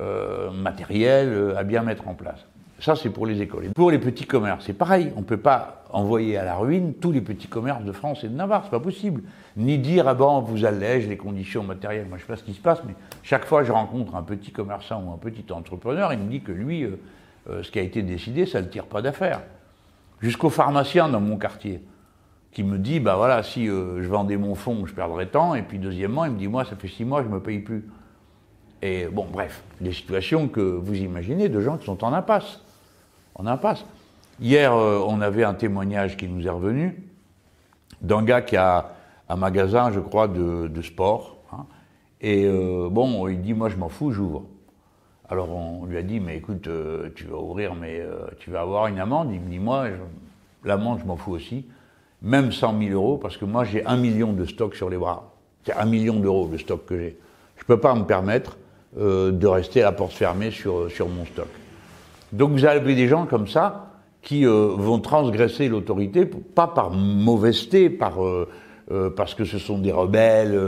euh, 0.00 0.50
matérielles, 0.50 1.32
euh, 1.32 1.56
à 1.56 1.64
bien 1.64 1.82
mettre 1.82 2.06
en 2.08 2.14
place. 2.14 2.44
Ça, 2.80 2.96
c'est 2.96 3.10
pour 3.10 3.26
les 3.26 3.40
écoles. 3.40 3.70
Pour 3.74 3.90
les 3.90 3.98
petits 3.98 4.26
commerces, 4.26 4.64
c'est 4.66 4.72
pareil. 4.72 5.12
On 5.16 5.20
ne 5.20 5.24
peut 5.24 5.36
pas 5.36 5.84
envoyer 5.90 6.36
à 6.36 6.44
la 6.44 6.56
ruine 6.56 6.94
tous 6.94 7.12
les 7.12 7.20
petits 7.20 7.46
commerces 7.46 7.84
de 7.84 7.92
France 7.92 8.24
et 8.24 8.28
de 8.28 8.34
Navarre, 8.34 8.62
c'est 8.64 8.70
pas 8.70 8.80
possible. 8.80 9.22
Ni 9.56 9.78
dire, 9.78 10.08
ah 10.08 10.14
bon, 10.14 10.40
vous 10.40 10.64
allège 10.64 11.08
les 11.08 11.16
conditions 11.16 11.62
matérielles. 11.62 12.06
Moi, 12.08 12.18
je 12.18 12.22
sais 12.22 12.28
pas 12.28 12.36
ce 12.36 12.42
qui 12.42 12.54
se 12.54 12.60
passe, 12.60 12.82
mais 12.86 12.94
chaque 13.22 13.44
fois 13.44 13.62
je 13.62 13.72
rencontre 13.72 14.16
un 14.16 14.22
petit 14.22 14.50
commerçant 14.50 15.02
ou 15.06 15.12
un 15.12 15.18
petit 15.18 15.44
entrepreneur, 15.52 16.12
il 16.12 16.18
me 16.18 16.28
dit 16.28 16.40
que 16.40 16.50
lui, 16.50 16.84
ce 17.48 17.70
qui 17.70 17.78
a 17.78 17.82
été 17.82 18.02
décidé, 18.02 18.44
ça 18.44 18.60
ne 18.60 18.66
tire 18.66 18.86
pas 18.86 19.02
d'affaires. 19.02 19.42
Jusqu'au 20.20 20.50
pharmacien 20.50 21.08
dans 21.08 21.20
mon 21.20 21.36
quartier 21.36 21.80
qui 22.54 22.62
me 22.62 22.78
dit, 22.78 23.00
bah 23.00 23.16
voilà, 23.16 23.42
si 23.42 23.68
euh, 23.68 24.02
je 24.02 24.08
vendais 24.08 24.36
mon 24.36 24.54
fonds, 24.54 24.86
je 24.86 24.94
perdrais 24.94 25.26
tant, 25.26 25.54
et 25.54 25.62
puis 25.62 25.78
deuxièmement, 25.78 26.24
il 26.24 26.32
me 26.32 26.38
dit, 26.38 26.46
moi, 26.46 26.64
ça 26.64 26.76
fait 26.76 26.88
six 26.88 27.04
mois, 27.04 27.22
je 27.22 27.28
ne 27.28 27.34
me 27.34 27.40
paye 27.40 27.58
plus. 27.58 27.84
Et 28.84 29.06
bon, 29.06 29.26
bref, 29.32 29.64
des 29.80 29.92
situations 29.92 30.46
que 30.46 30.60
vous 30.60 30.96
imaginez 30.96 31.48
de 31.48 31.58
gens 31.58 31.78
qui 31.78 31.86
sont 31.86 32.04
en 32.04 32.12
impasse. 32.12 32.60
En 33.34 33.46
impasse. 33.46 33.86
Hier, 34.40 34.74
euh, 34.74 35.02
on 35.08 35.22
avait 35.22 35.42
un 35.42 35.54
témoignage 35.54 36.18
qui 36.18 36.28
nous 36.28 36.46
est 36.46 36.50
revenu 36.50 37.02
d'un 38.02 38.22
gars 38.22 38.42
qui 38.42 38.58
a 38.58 38.90
un 39.30 39.36
magasin, 39.36 39.90
je 39.90 40.00
crois, 40.00 40.28
de, 40.28 40.82
sport. 40.82 41.38
Hein. 41.50 41.64
et 42.20 42.44
euh, 42.44 42.90
bon, 42.90 43.26
il 43.28 43.40
dit, 43.40 43.54
moi, 43.54 43.70
je 43.70 43.76
m'en 43.76 43.88
fous, 43.88 44.12
j'ouvre. 44.12 44.44
Alors 45.30 45.48
on 45.50 45.86
lui 45.86 45.96
a 45.96 46.02
dit, 46.02 46.20
mais 46.20 46.36
écoute, 46.36 46.68
tu 47.14 47.24
vas 47.24 47.38
ouvrir, 47.38 47.74
mais 47.74 48.02
tu 48.38 48.50
vas 48.50 48.60
avoir 48.60 48.88
une 48.88 49.00
amende. 49.00 49.32
Il 49.32 49.40
me 49.40 49.48
dit, 49.48 49.58
moi, 49.58 49.86
l'amende, 50.62 51.00
je 51.00 51.06
m'en 51.06 51.16
fous 51.16 51.32
aussi 51.32 51.64
même 52.24 52.52
100 52.52 52.78
000 52.78 52.92
euros, 52.92 53.18
parce 53.18 53.36
que 53.36 53.44
moi 53.44 53.64
j'ai 53.64 53.84
un 53.86 53.96
million 53.96 54.32
de 54.32 54.44
stocks 54.46 54.74
sur 54.74 54.90
les 54.90 54.96
bras. 54.96 55.30
C'est 55.64 55.74
un 55.74 55.84
million 55.84 56.18
d'euros 56.18 56.48
de 56.48 56.56
stock 56.56 56.84
que 56.86 56.98
j'ai. 56.98 57.18
Je 57.56 57.62
ne 57.62 57.66
peux 57.66 57.78
pas 57.78 57.94
me 57.94 58.04
permettre 58.04 58.56
euh, 58.98 59.32
de 59.32 59.46
rester 59.46 59.82
à 59.82 59.86
la 59.86 59.92
porte 59.92 60.12
fermée 60.12 60.50
sur, 60.50 60.90
sur 60.90 61.08
mon 61.08 61.24
stock. 61.24 61.48
Donc 62.32 62.52
vous 62.52 62.64
avez 62.64 62.94
des 62.94 63.08
gens 63.08 63.26
comme 63.26 63.48
ça 63.48 63.90
qui 64.22 64.46
euh, 64.46 64.68
vont 64.76 64.98
transgresser 64.98 65.68
l'autorité, 65.68 66.24
pas 66.26 66.66
par 66.66 66.90
mauvaiseté, 66.90 67.90
par, 67.90 68.24
euh, 68.24 68.48
parce 69.16 69.34
que 69.34 69.44
ce 69.44 69.58
sont 69.58 69.78
des 69.78 69.92
rebelles. 69.92 70.58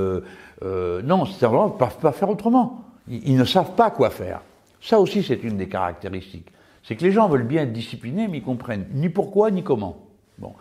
non, 0.62 1.26
c'est 1.26 1.40
simplement 1.40 1.66
ne 1.66 1.72
peuvent 1.72 1.98
pas 1.98 2.12
faire 2.12 2.30
autrement. 2.30 2.84
Ils, 3.08 3.36
ne 3.36 3.44
savent 3.44 3.74
pas 3.74 3.90
quoi 3.90 4.10
faire. 4.10 4.40
Ça 4.80 4.98
aussi, 5.00 5.22
c'est 5.22 5.42
une 5.42 5.56
des 5.56 5.68
caractéristiques. 5.68 6.48
C'est 6.82 6.96
que 6.96 7.04
les 7.04 7.12
gens 7.12 7.28
veulent 7.28 7.46
bien 7.46 7.62
être 7.62 7.72
disciplinés, 7.72 8.28
mais 8.28 8.38
ils 8.38 8.44
comprennent 8.44 8.86
ni 8.92 9.08
pourquoi 9.08 9.50
ni 9.50 9.62
comment. 9.62 9.96
Bon. 10.38 10.52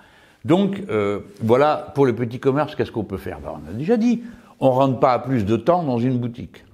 Donc 0.44 0.84
euh, 0.90 1.22
voilà, 1.42 1.92
pour 1.96 2.06
les 2.06 2.14
petits 2.14 2.40
commerces, 2.40 2.76
qu'est-ce 2.76 2.92
qu'on 2.92 3.04
peut 3.04 3.18
faire? 3.18 3.40
Ben, 3.40 3.60
On 3.66 3.70
a 3.70 3.74
déjà 3.74 3.98
dit, 3.98 4.22
on 4.60 4.68
ne 4.68 4.74
rentre 4.74 5.00
pas 5.00 5.14
à 5.14 5.20
plus 5.20 5.46
de 5.46 5.58
temps 5.58 5.84
dans 5.84 5.98
une 5.98 6.20
boutique. 6.20 6.65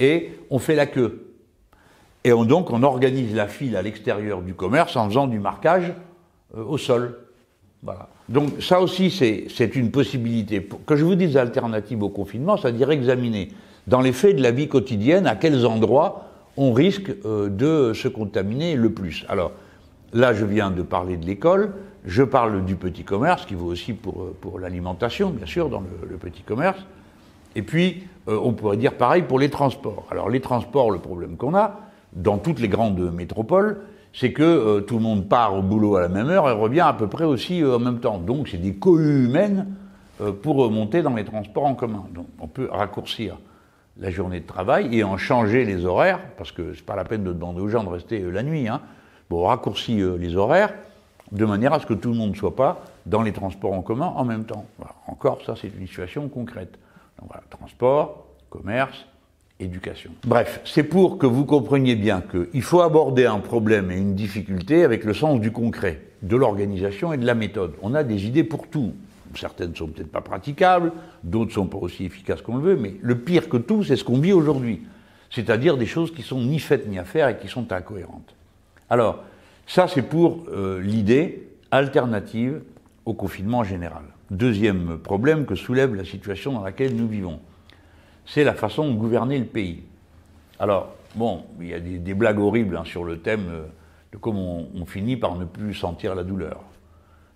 Et 0.00 0.32
on 0.50 0.58
fait 0.58 0.74
la 0.74 0.86
queue. 0.86 1.34
Et 2.24 2.30
donc 2.30 2.70
on 2.70 2.82
organise 2.82 3.34
la 3.34 3.48
file 3.48 3.76
à 3.76 3.82
l'extérieur 3.82 4.42
du 4.42 4.54
commerce 4.54 4.96
en 4.96 5.08
faisant 5.08 5.26
du 5.26 5.38
marquage 5.38 5.92
euh, 6.56 6.64
au 6.64 6.78
sol. 6.78 7.18
Voilà. 7.82 8.08
Donc 8.28 8.60
ça 8.60 8.80
aussi, 8.80 9.10
c'est 9.10 9.76
une 9.76 9.90
possibilité. 9.90 10.66
Que 10.86 10.96
je 10.96 11.04
vous 11.04 11.14
dise 11.14 11.36
alternative 11.36 12.02
au 12.02 12.08
confinement, 12.08 12.56
c'est-à-dire 12.56 12.90
examiner 12.90 13.50
dans 13.86 14.00
les 14.00 14.12
faits 14.12 14.36
de 14.36 14.42
la 14.42 14.50
vie 14.50 14.68
quotidienne 14.68 15.26
à 15.26 15.36
quels 15.36 15.64
endroits 15.64 16.24
on 16.56 16.72
risque 16.72 17.12
euh, 17.24 17.48
de 17.48 17.92
se 17.92 18.08
contaminer 18.08 18.76
le 18.76 18.90
plus. 18.90 19.24
Alors 19.28 19.52
là, 20.12 20.32
je 20.32 20.44
viens 20.44 20.70
de 20.70 20.82
parler 20.82 21.16
de 21.16 21.26
l'école, 21.26 21.72
je 22.04 22.22
parle 22.22 22.64
du 22.64 22.76
petit 22.76 23.04
commerce, 23.04 23.46
qui 23.46 23.54
vaut 23.54 23.66
aussi 23.66 23.92
pour, 23.92 24.22
euh, 24.22 24.36
pour 24.40 24.58
l'alimentation, 24.58 25.30
bien 25.30 25.46
sûr, 25.46 25.68
dans 25.68 25.82
le, 26.08 26.16
petit 26.16 26.42
commerce. 26.42 26.78
Et 27.54 27.62
puis, 27.62 28.04
euh, 28.28 28.38
on 28.42 28.52
pourrait 28.52 28.76
dire 28.76 28.96
pareil 28.96 29.22
pour 29.22 29.38
les 29.38 29.50
transports. 29.50 30.06
Alors 30.10 30.28
les 30.28 30.40
transports, 30.40 30.90
le 30.90 30.98
problème 30.98 31.36
qu'on 31.36 31.54
a, 31.54 31.80
dans 32.12 32.38
toutes 32.38 32.60
les 32.60 32.68
grandes 32.68 33.12
métropoles, 33.12 33.82
c'est 34.12 34.32
que 34.32 34.80
tout 34.80 34.96
le 34.96 35.02
monde 35.02 35.28
part 35.28 35.54
au 35.54 35.62
boulot 35.62 35.96
à 35.96 36.00
la 36.00 36.08
même 36.08 36.28
heure 36.30 36.48
et 36.48 36.52
revient 36.52 36.80
à 36.80 36.94
peu 36.94 37.06
près 37.06 37.24
aussi 37.24 37.62
en 37.62 37.78
même 37.78 38.00
temps. 38.00 38.16
Donc 38.16 38.48
c'est 38.48 38.56
des 38.56 38.74
cohues 38.74 39.26
humaines 39.26 39.66
pour 40.42 40.70
monter 40.70 41.02
dans 41.02 41.14
les 41.14 41.24
transports 41.24 41.66
en 41.66 41.74
commun. 41.74 42.04
Donc 42.14 42.26
on 42.40 42.46
peut 42.46 42.68
raccourcir 42.72 43.36
la 43.98 44.10
journée 44.10 44.40
de 44.40 44.46
travail 44.46 44.94
et 44.96 45.04
en 45.04 45.16
changer 45.16 45.64
les 45.64 45.84
horaires, 45.84 46.20
parce 46.36 46.52
que 46.52 46.74
c'est 46.74 46.84
pas 46.84 46.96
la 46.96 47.04
peine 47.04 47.24
de 47.24 47.32
demander 47.32 47.60
aux 47.60 47.68
gens 47.68 47.84
de 47.84 47.88
rester 47.88 48.20
euh, 48.20 48.30
la 48.30 48.42
nuit. 48.42 48.68
Hein. 48.68 48.80
Bon, 49.30 49.44
on 49.44 49.46
raccourcit 49.46 50.00
euh, 50.00 50.16
les 50.16 50.36
horaires 50.36 50.74
de 51.32 51.44
manière 51.44 51.72
à 51.72 51.80
ce 51.80 51.86
que 51.86 51.94
tout 51.94 52.10
le 52.10 52.16
monde 52.16 52.30
ne 52.30 52.36
soit 52.36 52.54
pas 52.54 52.84
dans 53.04 53.22
les 53.22 53.32
transports 53.32 53.72
en 53.72 53.82
commun 53.82 54.12
en 54.14 54.24
même 54.24 54.44
temps. 54.44 54.66
Encore, 55.06 55.40
ça, 55.44 55.54
c'est 55.60 55.68
une 55.68 55.86
situation 55.86 56.28
concrète. 56.28 56.78
Transport, 57.50 58.26
commerce, 58.50 59.06
éducation. 59.60 60.10
Bref, 60.24 60.60
c'est 60.64 60.82
pour 60.82 61.18
que 61.18 61.26
vous 61.26 61.44
compreniez 61.44 61.96
bien 61.96 62.22
qu'il 62.22 62.62
faut 62.62 62.80
aborder 62.80 63.26
un 63.26 63.38
problème 63.38 63.90
et 63.90 63.96
une 63.96 64.14
difficulté 64.14 64.84
avec 64.84 65.04
le 65.04 65.14
sens 65.14 65.40
du 65.40 65.50
concret, 65.50 66.02
de 66.22 66.36
l'organisation 66.36 67.12
et 67.12 67.16
de 67.16 67.26
la 67.26 67.34
méthode. 67.34 67.74
On 67.82 67.94
a 67.94 68.04
des 68.04 68.26
idées 68.26 68.44
pour 68.44 68.68
tout 68.68 68.92
certaines 69.36 69.74
sont 69.74 69.88
peut-être 69.88 70.10
pas 70.10 70.20
praticables, 70.20 70.92
d'autres 71.22 71.52
sont 71.52 71.66
pas 71.66 71.78
aussi 71.78 72.04
efficaces 72.04 72.42
qu'on 72.42 72.56
le 72.56 72.62
veut, 72.62 72.76
mais 72.76 72.96
le 73.00 73.18
pire 73.18 73.48
que 73.48 73.56
tout, 73.56 73.84
c'est 73.84 73.96
ce 73.96 74.04
qu'on 74.04 74.18
vit 74.18 74.32
aujourd'hui. 74.32 74.82
C'est-à-dire 75.30 75.76
des 75.76 75.86
choses 75.86 76.12
qui 76.12 76.22
sont 76.22 76.40
ni 76.40 76.58
faites 76.58 76.88
ni 76.88 76.98
à 76.98 77.04
faire 77.04 77.28
et 77.28 77.38
qui 77.38 77.48
sont 77.48 77.72
incohérentes. 77.72 78.34
Alors, 78.88 79.24
ça 79.66 79.88
c'est 79.88 80.02
pour 80.02 80.44
euh, 80.48 80.80
l'idée 80.80 81.48
alternative 81.70 82.62
au 83.04 83.14
confinement 83.14 83.64
général. 83.64 84.04
Deuxième 84.30 84.98
problème 84.98 85.46
que 85.46 85.54
soulève 85.54 85.94
la 85.94 86.04
situation 86.04 86.52
dans 86.52 86.62
laquelle 86.62 86.96
nous 86.96 87.06
vivons, 87.06 87.40
c'est 88.26 88.44
la 88.44 88.54
façon 88.54 88.90
de 88.90 88.96
gouverner 88.96 89.38
le 89.38 89.44
pays. 89.44 89.82
Alors, 90.58 90.94
bon, 91.14 91.44
il 91.60 91.68
y 91.68 91.74
a 91.74 91.80
des, 91.80 92.14
blagues 92.14 92.40
horribles 92.40 92.76
hein, 92.76 92.84
sur 92.84 93.04
le 93.04 93.18
thème 93.18 93.46
euh, 93.48 93.66
de 94.12 94.18
comment 94.18 94.64
on 94.74 94.84
finit 94.84 95.16
par 95.16 95.36
ne 95.36 95.44
plus 95.44 95.74
sentir 95.74 96.14
la 96.14 96.24
douleur. 96.24 96.64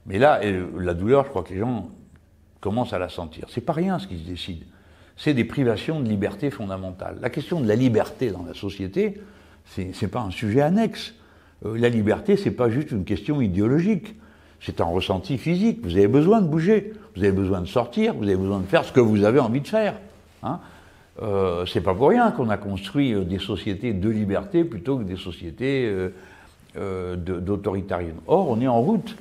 Mais 0.07 0.19
là, 0.19 0.41
la 0.79 0.95
douleur, 0.95 1.25
je 1.25 1.31
crois 1.31 1.43
que 1.43 1.53
les 1.53 1.61
gens 1.61 1.91
commencent 2.61 2.93
à 2.93 2.99
la 2.99 3.09
sentir. 3.09 3.47
C'est 3.51 3.61
pas 3.61 3.73
rien 3.73 3.99
ce 3.99 4.07
qui 4.07 4.19
se 4.19 4.27
décide. 4.27 4.65
C'est 5.17 5.35
des 5.35 5.45
privations 5.45 6.01
de 6.01 6.09
liberté 6.09 6.51
fondamentale. 6.51 7.19
La 7.21 7.31
question 7.31 7.61
de 7.61 7.69
la 7.69 7.77
liberté 7.77 8.31
dans 8.31 8.43
la 8.43 8.55
société, 8.55 9.21
c'est 9.67 10.11
pas 10.11 10.21
un 10.21 10.31
sujet 10.31 10.63
annexe. 10.63 11.15
Euh, 11.65 11.79
la 11.79 11.89
liberté, 11.89 12.37
c'est 12.37 12.51
pas 12.51 12.71
juste 12.71 12.91
une 12.91 13.05
question 13.05 13.41
idéologique. 13.41 14.15
C'est 14.61 14.81
un 14.81 14.85
ressenti 14.85 15.39
physique. 15.39 15.81
Vous 15.83 15.97
avez 15.97 16.09
besoin 16.09 16.41
de 16.41 16.47
bouger, 16.47 16.93
vous 17.17 17.23
avez 17.23 17.33
besoin 17.33 17.61
de 17.61 17.67
sortir, 17.67 18.15
vous 18.15 18.25
avez 18.25 18.37
besoin 18.37 18.61
de 18.61 18.67
faire 18.67 18.85
ce 18.85 18.93
que 18.93 19.01
vous 19.01 19.25
avez 19.25 19.41
envie 19.41 19.61
de 19.61 19.69
faire. 19.69 19.95
Hein 20.43 20.61
euh, 21.23 21.67
c'est 21.67 21.81
pas 21.81 21.95
pour 21.95 22.09
rien 22.09 22.31
qu'on 22.31 22.49
a 22.49 22.57
construit 22.57 23.13
euh, 23.13 23.25
des 23.25 23.39
sociétés 23.39 23.93
de 23.93 24.09
liberté 24.09 24.65
plutôt 24.65 24.99
que 24.99 25.05
des 25.05 25.17
sociétés 25.17 26.11
euh, 26.77 27.17
d'autoritarisme. 27.17 28.19
Or, 28.27 28.49
on 28.49 28.61
est 28.61 28.69
en 28.69 28.81
route 28.81 29.17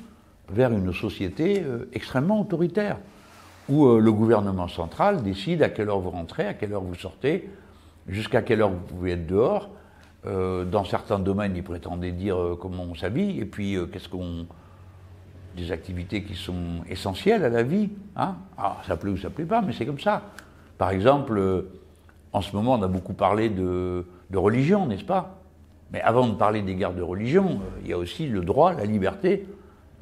vers 0.52 0.72
une 0.72 0.92
société 0.92 1.62
euh, 1.64 1.88
extrêmement 1.92 2.40
autoritaire, 2.40 2.98
où 3.68 3.86
euh, 3.86 4.00
le 4.00 4.12
gouvernement 4.12 4.68
central 4.68 5.22
décide 5.22 5.62
à 5.62 5.68
quelle 5.68 5.88
heure 5.88 6.00
vous 6.00 6.10
rentrez, 6.10 6.46
à 6.46 6.54
quelle 6.54 6.72
heure 6.72 6.82
vous 6.82 6.94
sortez, 6.94 7.48
jusqu'à 8.08 8.42
quelle 8.42 8.62
heure 8.62 8.70
vous 8.70 8.80
pouvez 8.80 9.12
être 9.12 9.26
dehors. 9.26 9.70
Euh, 10.26 10.64
dans 10.64 10.84
certains 10.84 11.18
domaines, 11.18 11.56
ils 11.56 11.62
prétendaient 11.62 12.12
dire 12.12 12.36
comment 12.60 12.84
on 12.84 12.94
s'habille, 12.94 13.40
et 13.40 13.46
puis 13.46 13.76
qu'est-ce 13.92 14.08
qu'on. 14.08 14.46
Des 15.56 15.72
activités 15.72 16.22
qui 16.22 16.34
sont 16.34 16.82
essentielles 16.88 17.44
à 17.44 17.48
la 17.48 17.62
vie. 17.62 17.90
Hein 18.16 18.36
ah, 18.58 18.78
ça 18.86 18.96
plaît 18.96 19.10
ou 19.10 19.16
ça 19.16 19.30
plaît 19.30 19.44
pas, 19.44 19.62
mais 19.62 19.72
c'est 19.72 19.86
comme 19.86 19.98
ça. 19.98 20.22
Par 20.78 20.90
exemple, 20.90 21.66
en 22.32 22.40
ce 22.40 22.54
moment, 22.54 22.74
on 22.74 22.82
a 22.82 22.88
beaucoup 22.88 23.12
parlé 23.12 23.48
de, 23.48 24.04
religion, 24.32 24.86
n'est-ce 24.86 25.04
pas? 25.04 25.36
Mais 25.92 26.00
avant 26.02 26.28
de 26.28 26.34
parler 26.34 26.62
des 26.62 26.74
guerres 26.74 26.94
de 26.94 27.02
religion, 27.02 27.60
il 27.82 27.88
y 27.88 27.92
a 27.92 27.98
aussi 27.98 28.28
le 28.28 28.42
droit, 28.42 28.72
la 28.74 28.84
liberté 28.84 29.46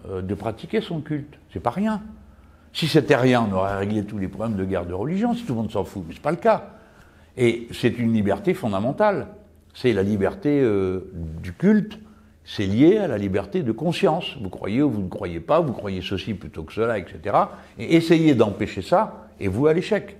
euh, 0.09 0.21
de 0.21 0.35
pratiquer 0.35 0.83
son 0.83 1.01
culte. 1.01 1.39
C'est 1.53 1.61
pas 1.61 1.71
rien. 1.71 2.03
Si 2.75 2.87
c'était 2.87 3.17
rien, 3.17 3.49
on 3.51 3.55
aurait 3.55 3.79
réglé 3.79 4.05
tous 4.05 4.19
les 4.19 4.29
problèmes 4.29 4.57
de 4.57 4.65
guerre 4.65 4.85
de 4.85 4.93
religion, 4.93 5.33
si 5.35 5.45
tout 5.45 5.55
le 5.55 5.61
monde 5.61 5.71
s'en 5.71 5.85
fout. 5.85 6.05
Mais 6.07 6.15
c'est 6.15 6.23
pas 6.23 6.31
le 6.31 6.37
cas. 6.37 6.71
Et 7.39 7.69
c'est 7.73 7.99
une 7.99 8.13
liberté 8.13 8.53
fondamentale. 8.53 9.29
C'est 9.73 9.95
la 9.95 10.03
liberté 10.03 10.61
euh, 10.61 11.11
du 11.43 11.55
culte, 11.55 11.99
c'est 12.51 12.67
lié 12.67 12.97
à 12.97 13.09
la 13.09 13.19
liberté 13.19 13.63
de 13.63 13.73
conscience. 13.73 14.37
Vous 14.41 14.49
croyez 14.49 14.83
ou 14.83 14.91
vous 14.91 15.03
ne 15.03 15.09
croyez 15.09 15.41
pas, 15.41 15.61
vous 15.61 15.75
croyez 15.75 16.01
ceci 16.01 16.33
plutôt 16.33 16.63
que 16.63 16.73
cela, 16.73 16.99
etc. 16.99 17.37
Et 17.79 17.97
essayez 17.97 18.35
d'empêcher 18.35 18.81
ça, 18.81 19.29
et 19.39 19.49
vous 19.49 19.67
à 19.67 19.75
l'échec. 19.75 20.17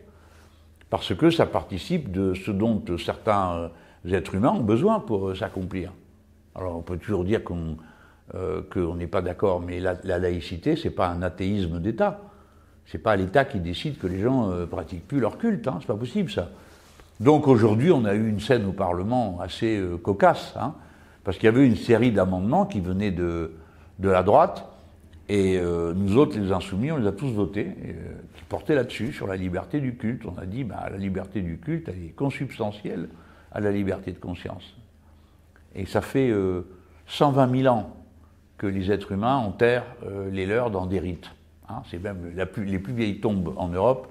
Parce 0.91 1.15
que 1.15 1.31
ça 1.31 1.47
participe 1.47 2.13
de 2.13 2.35
ce 2.35 2.51
dont 2.51 2.83
certains 2.99 3.71
euh, 4.07 4.13
êtres 4.13 4.35
humains 4.35 4.53
ont 4.53 4.63
besoin 4.63 5.01
pour 5.01 5.35
s'accomplir. 5.35 5.93
Alors 6.55 6.77
on 6.77 6.83
peut 6.83 6.99
toujours 6.99 7.25
dire 7.25 7.43
qu'on 7.43 7.77
euh, 8.35 8.61
qu'on 8.71 8.97
n'est 8.97 9.07
pas 9.07 9.23
d'accord, 9.23 9.63
mais 9.63 9.81
la, 9.81 9.95
la 10.05 10.19
laïcité, 10.19 10.77
c'est 10.77 10.91
pas 10.91 11.09
un 11.09 11.23
athéisme 11.23 11.81
d'État. 11.81 12.21
C'est 12.85 12.99
pas 12.99 13.17
l'État 13.17 13.47
qui 13.47 13.59
décide 13.59 13.97
que 13.97 14.07
les 14.07 14.21
gens 14.21 14.51
euh, 14.51 14.67
pratiquent 14.67 15.09
plus 15.09 15.19
leur 15.19 15.39
culte, 15.39 15.67
hein, 15.67 15.79
c'est 15.81 15.87
pas 15.87 15.97
possible 15.97 16.31
ça. 16.31 16.51
Donc 17.21 17.49
aujourd'hui, 17.49 17.91
on 17.91 18.05
a 18.05 18.13
eu 18.13 18.29
une 18.29 18.41
scène 18.41 18.67
au 18.67 18.73
Parlement 18.73 19.39
assez 19.41 19.79
euh, 19.79 19.97
cocasse, 19.97 20.53
hein, 20.61 20.75
parce 21.25 21.37
qu'il 21.37 21.47
y 21.47 21.49
avait 21.49 21.67
une 21.67 21.77
série 21.77 22.13
d'amendements 22.13 22.67
qui 22.67 22.81
venaient 22.81 23.11
de, 23.11 23.53
la 24.01 24.23
droite, 24.23 24.67
et 25.29 25.61
nous 25.61 26.17
autres, 26.17 26.39
les 26.39 26.53
insoumis, 26.53 26.91
on 26.91 26.97
les 26.97 27.07
a 27.07 27.13
tous 27.13 27.29
votés, 27.29 27.67
qui 28.37 28.45
portaient 28.45 28.75
là-dessus, 28.75 29.13
sur 29.13 29.27
la 29.27 29.37
liberté 29.37 29.79
du 29.79 29.97
culte. 29.97 30.23
On 30.25 30.41
a 30.41 30.47
dit, 30.47 30.65
bah, 30.65 30.89
la 30.91 30.97
liberté 30.97 31.43
du 31.43 31.59
culte, 31.59 31.89
elle 31.89 32.03
est 32.03 32.15
consubstantielle 32.15 33.11
à 33.53 33.61
la 33.61 33.71
liberté 33.71 34.13
de 34.13 34.19
conscience. 34.19 34.75
Et 35.75 35.85
ça 35.85 36.01
fait 36.01 36.33
120 37.09 37.63
000 37.63 37.75
ans 37.75 37.99
que 38.59 38.67
les 38.67 38.91
êtres 38.91 39.13
humains 39.13 39.37
enterrent 39.37 39.87
euh, 40.05 40.31
les 40.31 40.45
leurs 40.45 40.71
dans 40.71 40.87
des 40.87 40.99
rites. 40.99 41.31
Hein. 41.69 41.83
c'est 41.91 42.03
même 42.03 42.33
les 42.35 42.79
plus 42.79 42.93
vieilles 42.93 43.21
tombes 43.21 43.55
en 43.57 43.69
Europe, 43.69 44.09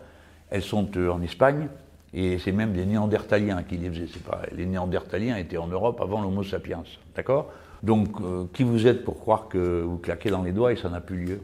elles 0.50 0.64
sont 0.64 0.90
euh, 0.96 1.12
en 1.12 1.22
Espagne, 1.22 1.68
et 2.14 2.40
c'est 2.40 2.52
même 2.52 2.74
des 2.74 2.86
Néandertaliens 2.86 3.64
qui 3.64 3.78
les 3.78 3.90
faisaient. 3.90 4.08
Les 4.56 4.66
Néandertaliens 4.66 5.38
étaient 5.38 5.58
en 5.58 5.68
Europe 5.68 6.00
avant 6.02 6.22
l'Homo 6.22 6.44
sapiens, 6.44 6.84
d'accord? 7.16 7.52
Donc, 7.84 8.10
euh, 8.22 8.46
qui 8.54 8.64
vous 8.64 8.88
êtes 8.88 9.04
pour 9.04 9.20
croire 9.20 9.48
que 9.50 9.82
vous 9.82 9.98
claquez 9.98 10.30
dans 10.30 10.42
les 10.42 10.52
doigts 10.52 10.74
et 10.74 10.76
ça 10.76 10.90
n'a 10.90 11.02
plus 11.02 11.18
lieu? 11.18 11.42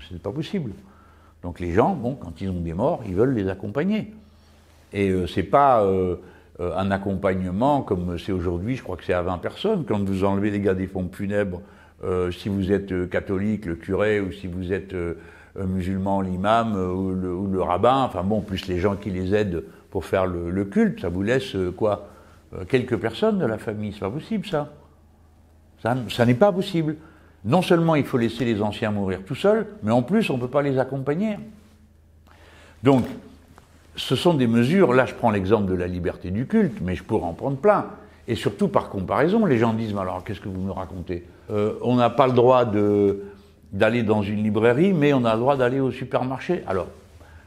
Ce 0.00 0.12
n'est 0.12 0.20
pas 0.20 0.32
possible. 0.32 0.72
Donc 1.42 1.60
les 1.60 1.72
gens, 1.72 1.94
bon, 1.94 2.14
quand 2.14 2.40
ils 2.40 2.48
ont 2.48 2.60
des 2.60 2.74
morts, 2.74 3.02
ils 3.06 3.14
veulent 3.14 3.34
les 3.34 3.48
accompagner. 3.48 4.12
Et 4.92 5.10
ce 5.10 5.26
c'est 5.26 5.42
pas 5.42 5.84
un 6.58 6.90
accompagnement 6.90 7.82
comme 7.82 8.18
c'est 8.18 8.32
aujourd'hui, 8.32 8.76
je 8.76 8.82
crois 8.82 8.96
que 8.96 9.04
c'est 9.04 9.12
à 9.12 9.22
20 9.22 9.38
personnes. 9.38 9.84
Quand 9.86 10.02
vous 10.02 10.24
enlevez 10.24 10.50
les 10.50 10.60
gars 10.60 10.74
des 10.74 10.86
fonds 10.86 11.08
funèbres 11.12 11.60
euh, 12.04 12.30
si 12.30 12.48
vous 12.48 12.70
êtes 12.70 12.92
euh, 12.92 13.06
catholique, 13.06 13.66
le 13.66 13.76
curé, 13.76 14.20
ou 14.20 14.30
si 14.30 14.46
vous 14.46 14.72
êtes 14.72 14.92
euh, 14.92 15.14
musulman, 15.56 16.20
l'imam 16.20 16.74
ou 16.74 17.12
le, 17.12 17.62
rabbin, 17.62 18.02
enfin 18.02 18.22
bon, 18.22 18.40
plus 18.40 18.66
les 18.66 18.78
gens 18.78 18.96
qui 18.96 19.10
les 19.10 19.34
aident 19.34 19.64
pour 19.94 20.04
faire 20.04 20.26
le, 20.26 20.64
culte, 20.64 21.02
ça 21.02 21.08
vous 21.08 21.22
laisse 21.22 21.56
quoi 21.76 22.08
Quelques 22.66 22.96
personnes 22.96 23.38
de 23.38 23.46
la 23.46 23.58
famille, 23.58 23.92
c'est 23.92 24.00
pas 24.00 24.10
possible 24.10 24.44
ça. 24.44 24.72
Ça, 25.80 26.26
n'est 26.26 26.34
pas 26.34 26.50
possible. 26.50 26.96
Non 27.44 27.62
seulement 27.62 27.94
il 27.94 28.04
faut 28.04 28.18
laisser 28.18 28.44
les 28.44 28.60
anciens 28.60 28.90
mourir 28.90 29.20
tout 29.24 29.36
seuls, 29.36 29.68
mais 29.84 29.92
en 29.92 30.02
plus 30.02 30.30
on 30.30 30.34
ne 30.34 30.40
peut 30.40 30.48
pas 30.48 30.62
les 30.62 30.80
accompagner. 30.80 31.36
Donc, 32.82 33.04
ce 33.94 34.16
sont 34.16 34.34
des 34.34 34.48
mesures, 34.48 34.94
là 34.94 35.06
je 35.06 35.14
prends 35.14 35.30
l'exemple 35.30 35.70
de 35.70 35.74
la 35.74 35.86
liberté 35.86 36.32
du 36.32 36.48
culte, 36.48 36.80
mais 36.82 36.96
je 36.96 37.04
pourrais 37.04 37.26
en 37.26 37.32
prendre 37.32 37.58
plein. 37.58 37.86
Et 38.26 38.34
surtout 38.34 38.66
par 38.66 38.88
comparaison, 38.88 39.46
les 39.46 39.58
gens 39.58 39.74
disent, 39.74 39.96
alors 39.96 40.24
qu'est-ce 40.24 40.40
que 40.40 40.48
vous 40.48 40.60
me 40.60 40.72
racontez? 40.72 41.24
Euh, 41.52 41.74
On 41.82 41.94
n'a 41.94 42.10
pas 42.10 42.26
le 42.26 42.32
droit 42.32 42.64
d'aller 43.72 44.02
dans 44.02 44.22
une 44.22 44.42
librairie, 44.42 44.92
mais 44.92 45.12
on 45.12 45.24
a 45.24 45.34
le 45.34 45.40
droit 45.40 45.56
d'aller 45.56 45.78
au 45.78 45.92
supermarché. 45.92 46.64
Alors, 46.66 46.88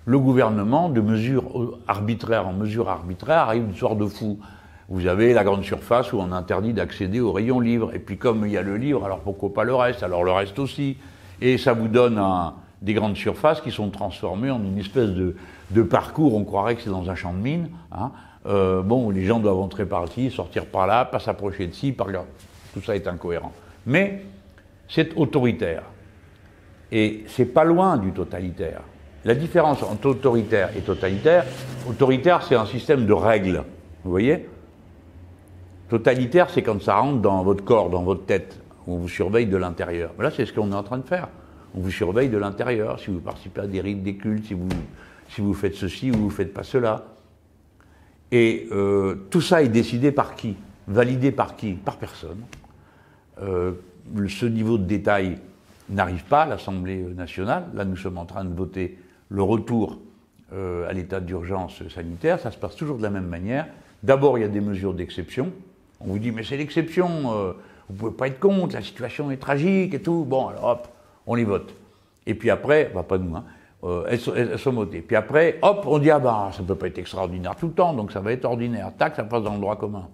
le 0.08 0.20
gouvernement, 0.20 0.88
de 0.88 1.02
mesure 1.02 1.78
arbitraire 1.86 2.48
en 2.48 2.54
mesure 2.54 2.88
arbitraire, 2.88 3.40
arrive 3.40 3.66
une 3.66 3.76
sorte 3.76 3.98
de 3.98 4.06
fou. 4.06 4.40
Vous 4.88 5.06
avez 5.06 5.34
la 5.34 5.44
grande 5.44 5.66
surface 5.66 6.14
où 6.14 6.18
on 6.20 6.32
interdit 6.32 6.72
d'accéder 6.72 7.20
au 7.20 7.34
rayon 7.34 7.60
livre. 7.60 7.94
Et 7.94 8.00
puis 8.00 8.18
comme 8.18 8.46
il 8.46 8.54
y 8.54 8.58
a 8.58 8.62
le 8.62 8.78
livre, 8.78 9.04
alors 9.04 9.20
pourquoi 9.20 9.54
pas 9.54 9.66
le 9.66 9.76
reste? 9.76 10.04
Alors 10.04 10.24
le 10.24 10.32
reste 10.32 10.60
aussi. 10.60 10.96
Et 11.42 11.58
ça 11.58 11.74
vous 11.74 11.90
donne 11.90 12.24
des 12.82 12.94
grandes 12.94 13.18
surfaces 13.18 13.60
qui 13.60 13.70
sont 13.70 13.90
transformées 13.90 14.50
en 14.50 14.64
une 14.64 14.78
espèce 14.78 15.10
de, 15.10 15.84
parcours, 15.84 16.36
on 16.36 16.46
croirait 16.46 16.76
que 16.76 16.84
c'est 16.84 16.90
dans 16.90 17.10
un 17.10 17.16
champ 17.16 17.34
de 17.34 17.40
mine, 17.40 17.70
hein, 17.92 18.12
Euh, 18.46 18.82
bon, 18.82 19.10
les 19.10 19.26
gens 19.26 19.40
doivent 19.40 19.60
entrer 19.60 19.86
par 19.86 20.06
ici, 20.06 20.32
sortir 20.32 20.68
par 20.68 20.88
là, 20.88 21.04
pas 21.04 21.20
s'approcher 21.20 21.68
de 21.68 21.74
ci, 21.74 21.92
par 21.92 22.08
là. 22.08 22.24
Tout 22.74 22.82
ça 22.82 22.96
est 22.96 23.06
incohérent. 23.06 23.52
Mais 23.86 24.24
c'est 24.88 25.18
autoritaire. 25.18 25.84
Et 26.94 27.26
c'est 27.28 27.54
pas 27.54 27.66
loin 27.66 27.98
du 27.98 28.14
totalitaire. 28.14 28.84
La 29.28 29.36
différence 29.36 29.84
entre 29.84 30.12
autoritaire 30.12 30.70
et 30.78 30.80
totalitaire, 30.80 31.44
autoritaire, 31.86 32.44
c'est 32.44 32.56
un 32.56 32.66
système 32.66 33.06
de 33.06 33.12
règles. 33.12 33.66
Vous 34.06 34.10
voyez 34.10 34.48
Totalitaire, 35.90 36.50
c'est 36.50 36.62
quand 36.62 36.82
ça 36.82 36.96
rentre 36.96 37.22
dans 37.22 37.44
votre 37.44 37.62
corps, 37.62 37.90
dans 37.90 38.04
votre 38.04 38.26
tête. 38.26 38.58
On 38.88 38.96
vous 38.96 39.10
surveille 39.10 39.48
de 39.48 39.58
l'intérieur. 39.58 40.14
Là, 40.18 40.32
c'est 40.32 40.46
ce 40.46 40.54
qu'on 40.54 40.72
est 40.72 40.76
en 40.76 40.84
train 40.84 41.00
de 41.00 41.06
faire. 41.06 41.28
On 41.76 41.82
vous 41.82 41.92
surveille 41.92 42.30
de 42.30 42.38
l'intérieur. 42.38 43.02
Si 43.02 43.12
vous 43.12 43.20
participez 43.20 43.60
à 43.60 43.68
des 43.68 43.82
rites, 43.82 44.02
des 44.02 44.16
cultes, 44.16 44.46
si 44.46 45.42
vous, 45.42 45.54
faites 45.54 45.76
ceci 45.76 46.10
ou 46.10 46.16
vous 46.16 46.26
ne 46.28 46.32
faites 46.32 46.54
pas 46.54 46.64
cela. 46.64 47.04
Et 48.32 48.70
euh, 48.72 49.28
tout 49.30 49.42
ça 49.42 49.62
est 49.62 49.68
décidé 49.68 50.14
par 50.14 50.36
qui? 50.36 50.56
Validé 50.88 51.34
par 51.34 51.58
qui? 51.58 51.74
Par 51.74 51.98
personne. 51.98 52.40
Euh, 53.42 53.74
ce 54.30 54.46
niveau 54.46 54.78
de 54.78 54.86
détail 54.86 55.38
n'arrive 55.90 56.24
pas 56.24 56.44
à 56.44 56.46
l'Assemblée 56.46 57.02
nationale. 57.02 57.66
Là, 57.74 57.84
nous 57.84 57.98
sommes 57.98 58.20
en 58.20 58.26
train 58.26 58.46
de 58.46 58.56
voter 58.56 58.98
le 59.30 59.42
retour 59.42 60.00
euh, 60.54 60.90
à 60.90 60.94
l'état 60.94 61.20
d'urgence 61.20 61.88
sanitaire. 61.90 62.40
Ça 62.40 62.52
se 62.52 62.58
passe 62.58 62.76
toujours 62.76 62.98
de 62.98 63.04
la 63.04 63.10
même 63.10 63.28
manière. 63.28 63.68
D'abord, 64.04 64.38
il 64.38 64.42
y 64.42 64.46
a 64.46 64.50
des 64.50 64.62
mesures 64.62 64.94
d'exception. 64.94 65.52
On 66.00 66.08
vous 66.08 66.20
dit, 66.20 66.32
mais 66.32 66.44
c'est 66.44 66.58
l'exception, 66.58 67.08
euh, 67.34 67.54
vous 67.90 67.94
ne 67.94 68.00
pouvez 68.00 68.12
pas 68.12 68.28
être 68.28 68.40
contre, 68.40 68.76
la 68.76 68.82
situation 68.82 69.32
est 69.32 69.38
tragique 69.38 69.94
et 69.94 70.02
tout. 70.02 70.26
Bon, 70.26 70.48
alors 70.48 70.66
hop, 70.66 70.88
on 71.26 71.36
les 71.36 71.44
vote. 71.44 71.74
Et 72.26 72.36
puis 72.36 72.50
après, 72.50 72.92
bah, 72.94 73.04
pas 73.04 73.18
nous, 73.18 73.36
hein, 73.36 73.44
euh, 73.84 74.06
elles, 74.08 74.20
sont, 74.20 74.34
elles, 74.36 74.60
sont 74.60 74.74
votées. 74.74 75.02
Puis 75.02 75.16
après, 75.16 75.58
hop, 75.62 75.84
on 75.88 75.98
dit, 75.98 76.12
ah 76.12 76.20
bah, 76.20 76.52
ça 76.54 76.62
ne 76.62 76.68
peut 76.68 76.76
pas 76.76 76.88
être 76.88 77.00
extraordinaire 77.00 77.56
tout 77.56 77.68
le 77.68 77.74
temps, 77.74 77.94
donc 77.94 78.12
ça 78.12 78.20
va 78.20 78.32
être 78.32 78.46
ordinaire. 78.46 78.92
Tac, 78.98 79.16
ça 79.16 79.24
passe 79.24 79.44
dans 79.44 79.54
le 79.54 79.60
droit 79.60 79.76
commun. 79.76 80.08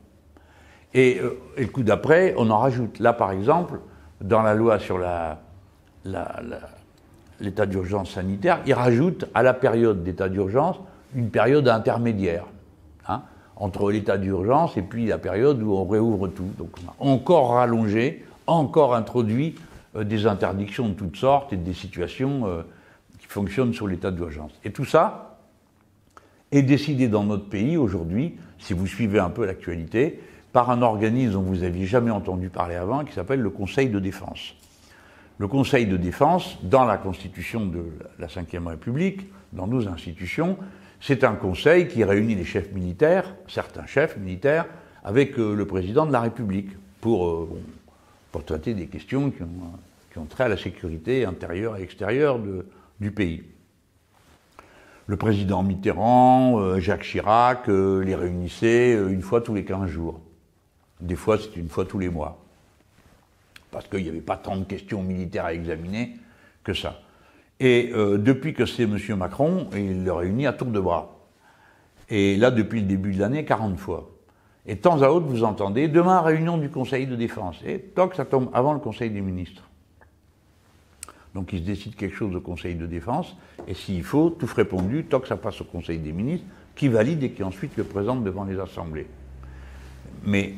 Et, 0.94 1.20
euh, 1.20 1.40
et 1.58 1.62
le 1.62 1.68
coup 1.68 1.84
d'après, 1.84 2.34
on 2.38 2.50
en 2.50 2.60
rajoute. 2.60 3.00
Là, 3.00 3.14
par 3.14 3.32
exemple, 3.32 3.80
dans 4.22 4.42
la 4.42 4.54
loi 4.54 4.80
sur 4.80 4.98
la, 4.98 5.42
la, 6.06 6.40
la 6.48 6.60
l'état 7.44 7.66
d'urgence 7.66 8.12
sanitaire, 8.12 8.62
il 8.66 8.74
rajoute 8.74 9.26
à 9.34 9.44
la 9.44 9.54
période 9.54 10.04
d'état 10.04 10.30
d'urgence 10.30 10.78
une 11.16 11.30
période 11.30 11.68
intermédiaire. 11.68 12.46
Hein, 13.08 13.22
entre 13.56 13.92
l'état 13.92 14.18
d'urgence 14.18 14.78
et 14.78 14.82
puis 14.82 15.06
la 15.06 15.18
période 15.18 15.62
où 15.62 15.74
on 15.74 15.86
réouvre 15.86 16.28
tout. 16.28 16.50
Donc 16.58 16.70
on 16.84 16.90
a 16.90 17.12
encore 17.12 17.52
rallongé, 17.52 18.26
encore 18.48 18.96
introduit 18.96 19.56
euh, 19.96 20.04
des 20.04 20.26
interdictions 20.26 20.90
de 20.90 20.94
toutes 20.94 21.18
sortes 21.18 21.54
et 21.54 21.58
des 21.58 21.74
situations 21.74 22.48
euh, 22.48 22.64
qui 23.20 23.28
fonctionnent 23.28 23.74
sur 23.74 23.88
l'état 23.88 24.12
d'urgence. 24.12 24.52
Et 24.64 24.72
tout 24.72 24.86
ça 24.86 25.38
est 26.52 26.64
décidé 26.64 27.08
dans 27.08 27.24
notre 27.24 27.50
pays 27.50 27.78
aujourd'hui, 27.78 28.38
si 28.60 28.74
vous 28.74 28.88
suivez 28.88 29.20
un 29.20 29.30
peu 29.30 29.46
l'actualité, 29.46 30.22
par 30.52 30.70
un 30.70 30.82
organisme 30.82 31.34
dont 31.34 31.42
vous 31.42 31.58
n'aviez 31.58 31.86
jamais 31.86 32.12
entendu 32.12 32.50
parler 32.50 32.76
avant, 32.76 33.04
qui 33.04 33.14
s'appelle 33.14 33.40
le 33.40 33.50
Conseil 33.50 33.90
de 33.90 34.00
défense. 34.00 34.56
Le 35.40 35.48
Conseil 35.48 35.88
de 35.88 35.98
défense, 35.98 36.58
dans 36.64 36.86
la 36.86 36.98
Constitution 36.98 37.66
de 37.66 37.86
la 38.20 38.28
Ve 38.28 38.68
République, 38.68 39.32
dans 39.52 39.68
nos 39.68 39.88
institutions, 39.88 40.58
c'est 41.02 41.24
un 41.24 41.34
conseil 41.34 41.88
qui 41.88 42.04
réunit 42.04 42.36
les 42.36 42.46
chefs 42.46 42.72
militaires, 42.72 43.36
certains 43.48 43.86
chefs 43.86 44.16
militaires, 44.18 44.66
avec 45.04 45.38
euh, 45.38 45.54
le 45.54 45.66
président 45.66 46.06
de 46.06 46.14
la 46.14 46.22
République, 46.22 46.70
pour, 47.02 47.28
euh, 47.28 47.50
traiter 48.46 48.74
des 48.74 48.88
questions 48.88 49.32
qui 49.32 49.44
ont, 49.44 50.26
trait 50.26 50.46
à 50.46 50.48
la 50.48 50.58
sécurité 50.58 51.26
intérieure 51.26 51.78
et 51.78 51.82
extérieure 51.82 52.40
du 53.00 53.12
pays. 53.12 53.44
Le 55.08 55.18
président 55.18 55.62
Mitterrand, 55.62 56.60
euh, 56.60 56.80
Jacques 56.80 57.04
Chirac 57.04 57.68
les 57.68 58.16
réunissaient 58.16 58.94
une 58.94 59.22
fois 59.22 59.42
tous 59.42 59.54
les 59.54 59.66
15 59.66 59.90
jours. 59.90 60.22
Des 61.02 61.16
fois, 61.16 61.38
c'est 61.38 61.58
une 61.58 61.70
fois 61.70 61.86
tous 61.86 62.00
les 62.00 62.10
mois. 62.10 62.43
Parce 63.74 63.88
qu'il 63.88 64.04
n'y 64.04 64.10
avait 64.10 64.22
pas 64.22 64.38
tant 64.38 64.56
de 64.56 64.64
questions 64.64 65.04
militaires 65.04 65.46
à 65.46 65.54
examiner 65.54 66.16
que 66.64 66.74
ça. 66.74 67.02
Et 67.60 67.92
euh, 67.94 68.18
depuis 68.18 68.54
que 68.54 68.66
c'est 68.66 68.84
M. 68.84 68.98
Macron, 69.18 69.68
il 69.76 70.06
le 70.06 70.14
réunit 70.14 70.48
à 70.48 70.54
tour 70.54 70.68
de 70.68 70.80
bras. 70.80 71.20
Et 72.10 72.38
là, 72.38 72.52
depuis 72.52 72.82
le 72.82 72.88
début 72.88 73.14
de 73.14 73.20
l'année, 73.20 73.44
40 73.44 73.78
fois. 73.78 74.12
Et 74.66 74.76
de 74.76 74.80
temps 74.80 75.02
à 75.02 75.10
autre, 75.10 75.26
vous 75.26 75.44
entendez, 75.44 75.88
demain, 75.88 76.22
réunion 76.22 76.58
du 76.58 76.70
Conseil 76.70 77.08
de 77.08 77.16
défense. 77.16 77.60
Et 77.66 77.80
toc, 77.80 78.16
ça 78.16 78.26
tombe 78.26 78.50
avant 78.54 78.74
le 78.74 78.80
Conseil 78.80 79.10
des 79.10 79.22
ministres. 79.22 79.64
Donc 81.34 81.52
il 81.52 81.60
se 81.60 81.66
décide 81.66 81.96
quelque 81.96 82.16
chose 82.16 82.36
au 82.36 82.42
Conseil 82.42 82.76
de 82.76 82.86
défense, 82.86 83.36
et 83.68 83.74
s'il 83.74 84.04
faut, 84.04 84.30
tout 84.30 84.48
répondu, 84.56 85.06
toc, 85.06 85.26
ça 85.26 85.36
passe 85.36 85.62
au 85.62 85.66
Conseil 85.66 85.98
des 85.98 86.12
ministres, 86.12 86.46
qui 86.76 86.88
valide 86.88 87.24
et 87.24 87.32
qui 87.32 87.44
ensuite 87.44 87.76
le 87.78 87.84
présente 87.84 88.24
devant 88.24 88.44
les 88.44 88.60
assemblées. 88.60 89.08
Mais 90.24 90.54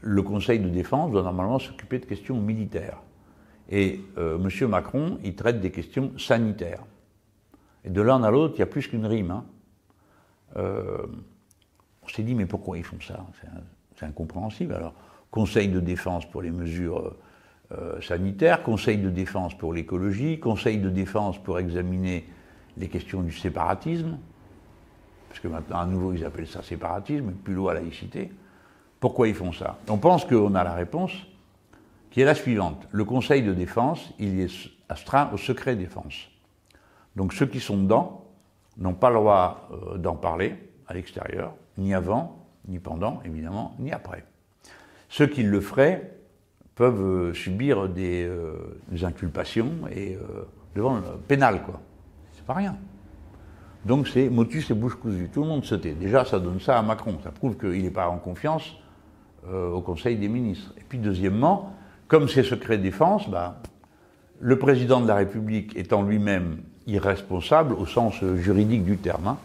le 0.00 0.22
Conseil 0.22 0.60
de 0.60 0.68
défense 0.68 1.10
doit 1.10 1.22
normalement 1.22 1.58
s'occuper 1.58 1.98
de 1.98 2.06
questions 2.06 2.40
militaires. 2.40 2.98
Et 3.70 4.00
euh, 4.16 4.38
M. 4.38 4.68
Macron, 4.68 5.18
il 5.24 5.34
traite 5.34 5.60
des 5.60 5.70
questions 5.70 6.12
sanitaires. 6.18 6.84
Et 7.84 7.90
de 7.90 8.00
l'un 8.00 8.22
à 8.22 8.30
l'autre, 8.30 8.54
il 8.56 8.60
y 8.60 8.62
a 8.62 8.66
plus 8.66 8.86
qu'une 8.86 9.06
rime. 9.06 9.30
Hein. 9.30 9.44
Euh, 10.56 11.06
on 12.02 12.08
s'est 12.08 12.22
dit, 12.22 12.34
mais 12.34 12.46
pourquoi 12.46 12.78
ils 12.78 12.84
font 12.84 13.00
ça? 13.00 13.24
C'est 13.96 14.06
incompréhensible. 14.06 14.74
Alors, 14.74 14.94
Conseil 15.30 15.68
de 15.68 15.80
défense 15.80 16.24
pour 16.30 16.40
les 16.40 16.50
mesures 16.50 17.14
euh, 17.72 18.00
sanitaires, 18.00 18.62
Conseil 18.62 18.96
de 18.96 19.10
défense 19.10 19.56
pour 19.58 19.74
l'écologie, 19.74 20.40
Conseil 20.40 20.78
de 20.78 20.88
défense 20.88 21.36
pour 21.42 21.58
examiner 21.58 22.26
les 22.78 22.88
questions 22.88 23.22
du 23.22 23.32
séparatisme, 23.32 24.16
parce 25.28 25.40
que 25.40 25.48
maintenant, 25.48 25.80
à 25.80 25.86
nouveau, 25.86 26.14
ils 26.14 26.24
appellent 26.24 26.46
ça 26.46 26.62
séparatisme, 26.62 27.32
plus 27.32 27.52
loin 27.52 27.74
laïcité. 27.74 28.30
Pourquoi 29.00 29.28
ils 29.28 29.34
font 29.34 29.52
ça? 29.52 29.78
On 29.88 29.98
pense 29.98 30.24
qu'on 30.24 30.54
a 30.54 30.64
la 30.64 30.74
réponse, 30.74 31.12
qui 32.10 32.20
est 32.20 32.24
la 32.24 32.34
suivante. 32.34 32.88
Le 32.90 33.04
Conseil 33.04 33.42
de 33.42 33.54
défense, 33.54 34.12
il 34.18 34.40
est 34.40 34.50
astreint 34.88 35.30
au 35.32 35.36
secret 35.36 35.76
défense. 35.76 36.28
Donc 37.14 37.32
ceux 37.32 37.46
qui 37.46 37.60
sont 37.60 37.76
dedans 37.76 38.24
n'ont 38.76 38.94
pas 38.94 39.10
le 39.10 39.16
droit 39.16 39.68
euh, 39.72 39.98
d'en 39.98 40.14
parler 40.14 40.54
à 40.86 40.94
l'extérieur, 40.94 41.54
ni 41.76 41.94
avant, 41.94 42.46
ni 42.66 42.78
pendant, 42.78 43.20
évidemment, 43.24 43.74
ni 43.78 43.92
après. 43.92 44.24
Ceux 45.08 45.26
qui 45.26 45.42
le 45.42 45.60
feraient 45.60 46.18
peuvent 46.74 47.00
euh, 47.00 47.34
subir 47.34 47.88
des, 47.88 48.24
euh, 48.24 48.80
des, 48.88 49.04
inculpations 49.04 49.72
et 49.90 50.18
devant 50.74 50.96
le 50.96 51.02
pénal, 51.26 51.62
quoi. 51.62 51.80
C'est 52.32 52.44
pas 52.44 52.54
rien. 52.54 52.76
Donc 53.84 54.08
c'est 54.08 54.28
motus 54.28 54.70
et 54.70 54.74
bouche 54.74 54.96
cousue. 54.96 55.28
Tout 55.32 55.42
le 55.42 55.48
monde 55.48 55.64
se 55.64 55.74
tait. 55.74 55.92
Déjà, 55.92 56.24
ça 56.24 56.40
donne 56.40 56.60
ça 56.60 56.78
à 56.78 56.82
Macron. 56.82 57.18
Ça 57.22 57.30
prouve 57.30 57.56
qu'il 57.56 57.82
n'est 57.82 57.90
pas 57.90 58.08
en 58.08 58.18
confiance 58.18 58.76
euh, 59.52 59.70
au 59.70 59.80
Conseil 59.80 60.16
des 60.16 60.28
ministres. 60.28 60.72
Et 60.78 60.82
puis 60.88 60.98
deuxièmement, 60.98 61.74
comme 62.06 62.28
c'est 62.28 62.42
secret 62.42 62.78
défense, 62.78 63.28
bah, 63.28 63.60
le 64.40 64.58
président 64.58 65.00
de 65.00 65.08
la 65.08 65.16
République 65.16 65.76
étant 65.76 66.02
lui-même 66.02 66.58
irresponsable 66.86 67.74
au 67.74 67.86
sens 67.86 68.22
juridique 68.36 68.84
du 68.84 68.96
terme, 68.96 69.28
hein, 69.28 69.38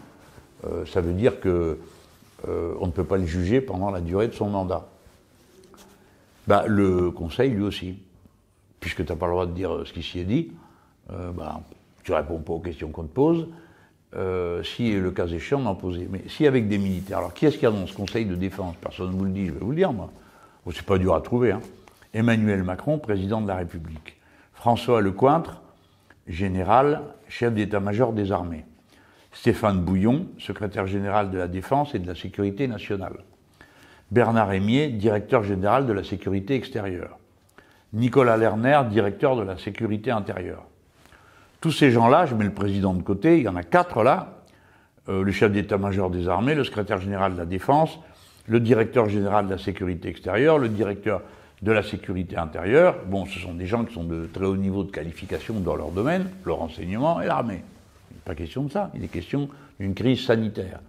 euh, 0.66 0.86
ça 0.86 1.00
veut 1.00 1.12
dire 1.12 1.40
que 1.40 1.78
euh, 2.48 2.74
on 2.80 2.86
ne 2.86 2.92
peut 2.92 3.04
pas 3.04 3.16
le 3.16 3.26
juger 3.26 3.60
pendant 3.60 3.90
la 3.90 4.00
durée 4.00 4.28
de 4.28 4.34
son 4.34 4.48
mandat. 4.48 4.86
Bah, 6.46 6.64
le 6.66 7.10
Conseil, 7.10 7.50
lui 7.50 7.62
aussi, 7.62 7.98
puisque 8.80 9.04
tu 9.04 9.12
n'as 9.12 9.16
pas 9.16 9.26
le 9.26 9.32
droit 9.32 9.46
de 9.46 9.52
dire 9.52 9.82
ce 9.84 9.92
qui 9.92 10.02
s'y 10.02 10.20
est 10.20 10.24
dit, 10.24 10.52
euh, 11.10 11.32
bah, 11.32 11.60
tu 12.02 12.12
réponds 12.12 12.38
pas 12.38 12.52
aux 12.52 12.60
questions 12.60 12.90
qu'on 12.90 13.04
te 13.04 13.14
pose. 13.14 13.46
Euh, 14.16 14.62
si 14.62 14.92
le 14.92 15.10
cas 15.10 15.26
échéant 15.26 15.74
poser. 15.74 16.06
Mais 16.08 16.22
si 16.28 16.46
avec 16.46 16.68
des 16.68 16.78
militaires, 16.78 17.18
alors 17.18 17.34
qui 17.34 17.46
est-ce 17.46 17.56
qu'il 17.56 17.64
y 17.64 17.66
a 17.66 17.70
dans 17.70 17.86
ce 17.86 17.94
Conseil 17.94 18.26
de 18.26 18.36
défense? 18.36 18.76
Personne 18.80 19.10
ne 19.10 19.16
vous 19.16 19.24
le 19.24 19.32
dit, 19.32 19.46
je 19.46 19.52
vais 19.52 19.58
vous 19.58 19.70
le 19.70 19.76
dire 19.76 19.92
moi. 19.92 20.10
Bon, 20.64 20.72
c'est 20.72 20.86
pas 20.86 20.98
dur 20.98 21.14
à 21.14 21.20
trouver. 21.20 21.50
Hein. 21.50 21.60
Emmanuel 22.12 22.62
Macron, 22.62 22.98
président 22.98 23.40
de 23.40 23.48
la 23.48 23.56
République. 23.56 24.16
François 24.52 25.00
Lecointre, 25.00 25.62
général, 26.28 27.02
chef 27.28 27.52
d'état-major 27.52 28.12
des 28.12 28.30
armées. 28.30 28.64
Stéphane 29.32 29.80
Bouillon, 29.80 30.26
secrétaire 30.38 30.86
général 30.86 31.32
de 31.32 31.38
la 31.38 31.48
Défense 31.48 31.96
et 31.96 31.98
de 31.98 32.06
la 32.06 32.14
Sécurité 32.14 32.68
nationale. 32.68 33.16
Bernard 34.12 34.48
Rémier, 34.48 34.90
directeur 34.90 35.42
général 35.42 35.86
de 35.86 35.92
la 35.92 36.04
Sécurité 36.04 36.54
extérieure. 36.54 37.18
Nicolas 37.92 38.36
Lerner, 38.36 38.80
directeur 38.88 39.34
de 39.34 39.42
la 39.42 39.58
Sécurité 39.58 40.12
intérieure. 40.12 40.66
Tous 41.64 41.72
ces 41.72 41.90
gens-là, 41.90 42.26
je 42.26 42.34
mets 42.34 42.44
le 42.44 42.52
président 42.52 42.92
de 42.92 43.02
côté, 43.02 43.38
il 43.38 43.44
y 43.44 43.48
en 43.48 43.56
a 43.56 43.62
quatre 43.62 44.02
là, 44.02 44.42
euh, 45.08 45.22
le 45.22 45.32
chef 45.32 45.50
d'état-major 45.50 46.10
des 46.10 46.28
armées, 46.28 46.54
le 46.54 46.62
secrétaire 46.62 47.00
général 47.00 47.32
de 47.32 47.38
la 47.38 47.46
Défense, 47.46 47.98
le 48.46 48.60
directeur 48.60 49.08
général 49.08 49.46
de 49.46 49.52
la 49.52 49.56
Sécurité 49.56 50.10
extérieure, 50.10 50.58
le 50.58 50.68
directeur 50.68 51.22
de 51.62 51.72
la 51.72 51.82
sécurité 51.82 52.36
intérieure. 52.36 52.96
Bon, 53.06 53.24
ce 53.24 53.38
sont 53.38 53.54
des 53.54 53.64
gens 53.64 53.86
qui 53.86 53.94
sont 53.94 54.04
de 54.04 54.26
très 54.26 54.44
haut 54.44 54.58
niveau 54.58 54.84
de 54.84 54.90
qualification 54.90 55.58
dans 55.58 55.74
leur 55.74 55.90
domaine, 55.90 56.28
le 56.44 56.52
renseignement 56.52 57.22
et 57.22 57.28
l'armée. 57.28 57.64
Pas 58.26 58.34
question 58.34 58.64
de 58.64 58.70
ça, 58.70 58.90
il 58.94 59.02
est 59.02 59.08
question 59.08 59.48
d'une 59.80 59.94
crise 59.94 60.22
sanitaire. 60.22 60.80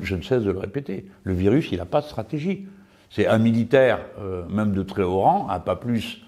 Je 0.00 0.14
ne 0.14 0.22
cesse 0.22 0.44
de 0.44 0.52
le 0.52 0.60
répéter. 0.60 1.06
Le 1.24 1.34
virus, 1.34 1.72
il 1.72 1.78
n'a 1.78 1.86
pas 1.86 2.02
de 2.02 2.06
stratégie. 2.06 2.68
C'est 3.10 3.26
un 3.26 3.38
militaire, 3.38 3.98
euh, 4.20 4.46
même 4.48 4.74
de 4.74 4.84
très 4.84 5.02
haut 5.02 5.22
rang, 5.22 5.48
n'a 5.48 5.58
pas 5.58 5.74
plus 5.74 6.24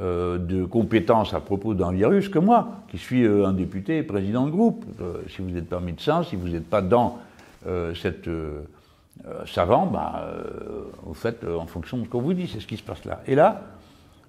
euh, 0.00 0.38
de 0.38 0.64
compétences 0.64 1.34
à 1.34 1.40
propos 1.40 1.74
d'un 1.74 1.92
virus 1.92 2.28
que 2.28 2.38
moi, 2.38 2.82
qui 2.88 2.98
suis 2.98 3.24
euh, 3.24 3.46
un 3.46 3.52
député 3.52 3.98
et 3.98 4.02
président 4.02 4.46
de 4.46 4.50
groupe. 4.50 4.84
si 5.28 5.42
vous 5.42 5.50
n'êtes 5.50 5.68
pas 5.68 5.80
médecin, 5.80 6.22
si 6.22 6.36
vous 6.36 6.48
n'êtes 6.48 6.68
pas 6.68 6.82
dans 6.82 7.18
cette 7.94 8.30
savant, 9.46 9.86
bah, 9.86 10.32
vous 11.02 11.14
faites 11.14 11.44
en 11.44 11.66
fonction 11.66 11.98
de 11.98 12.04
ce 12.04 12.08
qu'on 12.08 12.20
vous 12.20 12.34
dit, 12.34 12.46
c'est 12.46 12.60
ce 12.60 12.66
qui 12.66 12.76
se 12.76 12.82
passe 12.82 13.04
là. 13.04 13.20
Et 13.26 13.34
là, 13.34 13.62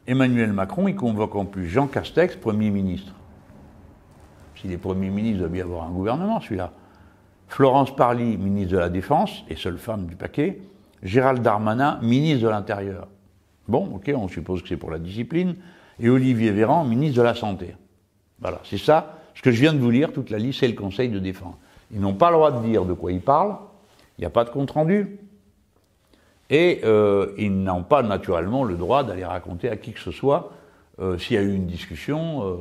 Emmanuel 0.08 0.52
Macron, 0.52 0.88
il 0.88 0.96
convoque 0.96 1.36
en 1.36 1.46
plus 1.46 1.68
Jean 1.70 1.86
Castex, 1.86 2.36
Premier 2.36 2.72
ministre. 2.72 3.14
S'il 4.56 4.72
est 4.72 4.78
Premier 4.78 5.10
ministre, 5.10 5.36
il 5.36 5.40
doit 5.40 5.50
bien 5.50 5.64
avoir 5.64 5.84
un 5.84 5.92
gouvernement, 5.92 6.42
celui-là. 6.42 6.72
Florence 7.48 7.96
Parly, 7.96 8.38
ministre 8.38 8.74
de 8.74 8.80
la 8.80 8.90
Défense, 8.90 9.44
et 9.50 9.56
seule 9.56 9.78
femme 9.78 10.08
du 10.08 10.16
paquet. 10.16 10.62
Gérald 11.04 11.42
Darmanin, 11.42 12.00
ministre 12.02 12.44
de 12.44 12.50
l'Intérieur. 12.50 13.08
Bon, 13.70 13.88
ok, 13.96 14.12
on 14.16 14.28
suppose 14.28 14.64
que 14.64 14.68
c'est 14.68 14.78
pour 14.78 14.90
la 14.90 14.98
discipline. 14.98 15.56
Et 16.00 16.10
Olivier 16.10 16.50
Véran, 16.52 16.84
ministre 16.86 17.18
de 17.18 17.22
la 17.22 17.36
Santé. 17.36 17.76
Voilà, 18.40 18.60
c'est 18.64 18.80
ça. 18.80 19.20
Ce 19.36 19.42
que 19.44 19.52
je 19.52 19.62
viens 19.62 19.74
de 19.74 19.80
vous 19.80 19.92
lire, 19.92 20.12
toute 20.12 20.32
la 20.32 20.40
liste, 20.40 20.62
c'est 20.62 20.68
le 20.68 20.74
Conseil 20.74 21.10
de 21.10 21.20
défense. 21.20 21.54
Ils 21.92 22.00
n'ont 22.00 22.16
pas 22.16 22.32
le 22.32 22.38
droit 22.38 22.52
de 22.52 22.66
dire 22.66 22.84
de 22.84 22.94
quoi 22.94 23.12
ils 23.12 23.22
parlent. 23.22 23.58
Il 24.18 24.22
n'y 24.22 24.26
a 24.26 24.32
pas 24.32 24.44
de 24.44 24.50
compte-rendu. 24.50 25.20
Et 26.50 26.82
euh, 26.84 27.34
ils 27.38 27.64
n'ont 27.64 27.84
pas 27.84 28.02
naturellement 28.02 28.64
le 28.64 28.76
droit 28.76 29.04
d'aller 29.04 29.24
raconter 29.24 29.70
à 29.70 29.78
qui 29.78 29.94
que 29.94 30.00
ce 30.00 30.12
soit 30.12 30.52
euh, 31.00 31.20
s'il 31.20 31.36
y 31.36 31.40
a 31.40 31.44
eu 31.44 31.54
une 31.54 31.68
discussion, 31.68 32.44
euh, 32.44 32.56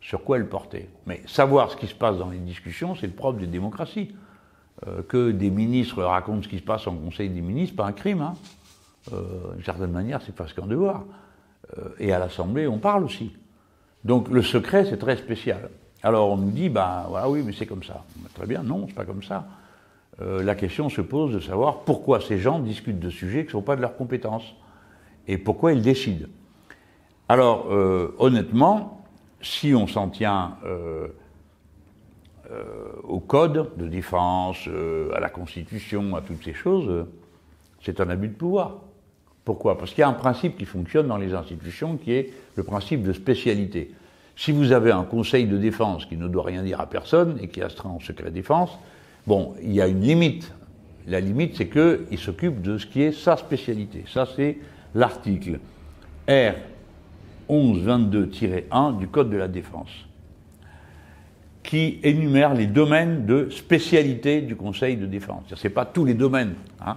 sur 0.00 0.22
quoi 0.22 0.36
elle 0.36 0.48
portait. 0.48 0.88
Mais 1.06 1.22
savoir 1.26 1.72
ce 1.72 1.76
qui 1.76 1.88
se 1.88 1.94
passe 1.94 2.18
dans 2.18 2.30
les 2.30 2.38
discussions, 2.38 2.94
c'est 2.94 3.08
le 3.08 3.12
propre 3.12 3.40
des 3.40 3.48
démocraties. 3.48 4.14
que 5.08 5.30
des 5.30 5.50
ministres 5.50 6.02
racontent 6.02 6.42
ce 6.42 6.48
qui 6.48 6.58
se 6.58 6.62
passe 6.62 6.86
en 6.86 6.94
Conseil 6.94 7.28
des 7.28 7.42
ministres, 7.42 7.76
pas 7.76 7.84
un 7.84 7.92
crime. 7.92 8.22
Hein. 8.22 8.34
D'une 9.08 9.64
certaine 9.64 9.92
manière, 9.92 10.20
c'est 10.22 10.34
presque 10.34 10.58
un 10.58 10.66
devoir. 10.66 11.04
et 11.98 12.12
à 12.12 12.18
l'Assemblée, 12.18 12.66
on 12.66 12.78
parle 12.78 13.04
aussi. 13.04 13.32
Donc 14.04 14.28
le 14.28 14.42
secret, 14.42 14.84
c'est 14.84 14.98
très 14.98 15.16
spécial. 15.16 15.70
Alors 16.02 16.30
on 16.30 16.36
nous 16.36 16.50
dit, 16.50 16.68
ben 16.68 17.06
oui, 17.26 17.42
mais 17.44 17.52
c'est 17.52 17.66
comme 17.66 17.82
ça. 17.82 18.04
Très 18.34 18.46
bien, 18.46 18.62
non, 18.62 18.86
c'est 18.88 18.94
pas 18.94 19.04
comme 19.04 19.22
ça. 19.22 19.46
Euh, 20.20 20.42
la 20.42 20.54
question 20.54 20.88
se 20.88 21.00
pose 21.00 21.34
de 21.34 21.40
savoir 21.40 21.80
pourquoi 21.80 22.20
ces 22.20 22.38
gens 22.38 22.58
discutent 22.58 23.00
de 23.00 23.10
sujets 23.10 23.40
qui 23.40 23.48
ne 23.48 23.52
sont 23.52 23.62
pas 23.62 23.76
de 23.76 23.80
leur 23.80 23.96
compétence 23.96 24.54
et 25.26 25.38
pourquoi 25.38 25.72
ils 25.72 25.82
décident. 25.82 26.26
Alors, 27.28 27.66
euh, 27.70 28.14
honnêtement, 28.18 29.04
si 29.40 29.74
on 29.74 29.86
s'en 29.86 30.08
tient 30.08 30.56
euh, 30.64 31.08
au 33.04 33.20
code 33.20 33.70
de 33.76 33.86
défense, 33.86 34.68
à 35.14 35.20
la 35.20 35.30
Constitution, 35.30 36.16
à 36.16 36.20
toutes 36.20 36.42
ces 36.42 36.52
choses, 36.52 37.06
c'est 37.80 38.00
un 38.00 38.10
abus 38.10 38.28
de 38.28 38.34
pouvoir. 38.34 38.78
Pourquoi? 39.44 39.78
Parce 39.78 39.90
qu'il 39.90 40.00
y 40.00 40.04
a 40.04 40.08
un 40.08 40.12
principe 40.12 40.56
qui 40.56 40.64
fonctionne 40.64 41.08
dans 41.08 41.16
les 41.16 41.34
institutions 41.34 41.96
qui 41.96 42.12
est 42.12 42.32
le 42.56 42.62
principe 42.62 43.02
de 43.02 43.12
spécialité. 43.12 43.92
Si 44.36 44.52
vous 44.52 44.72
avez 44.72 44.90
un 44.90 45.04
conseil 45.04 45.46
de 45.46 45.56
défense 45.56 46.06
qui 46.06 46.16
ne 46.16 46.28
doit 46.28 46.44
rien 46.44 46.62
dire 46.62 46.80
à 46.80 46.86
personne 46.86 47.38
et 47.42 47.48
qui 47.48 47.60
est 47.60 47.64
astreint 47.64 47.90
en 47.90 48.00
secret 48.00 48.30
défense, 48.30 48.78
Bon, 49.26 49.54
il 49.62 49.72
y 49.72 49.80
a 49.80 49.86
une 49.86 50.00
limite. 50.00 50.52
La 51.06 51.20
limite, 51.20 51.56
c'est 51.56 51.68
qu'il 51.68 52.18
s'occupe 52.18 52.62
de 52.62 52.78
ce 52.78 52.86
qui 52.86 53.02
est 53.02 53.12
sa 53.12 53.36
spécialité. 53.36 54.04
Ça, 54.06 54.26
c'est 54.36 54.58
l'article 54.94 55.60
R 56.28 56.54
1122-1 57.48 58.98
du 58.98 59.08
Code 59.08 59.30
de 59.30 59.36
la 59.36 59.48
défense, 59.48 59.90
qui 61.62 61.98
énumère 62.02 62.54
les 62.54 62.66
domaines 62.66 63.26
de 63.26 63.50
spécialité 63.50 64.40
du 64.40 64.56
Conseil 64.56 64.96
de 64.96 65.06
défense. 65.06 65.44
Ce 65.54 65.66
n'est 65.66 65.74
pas 65.74 65.84
tous 65.84 66.04
les 66.04 66.14
domaines. 66.14 66.54
Hein. 66.80 66.96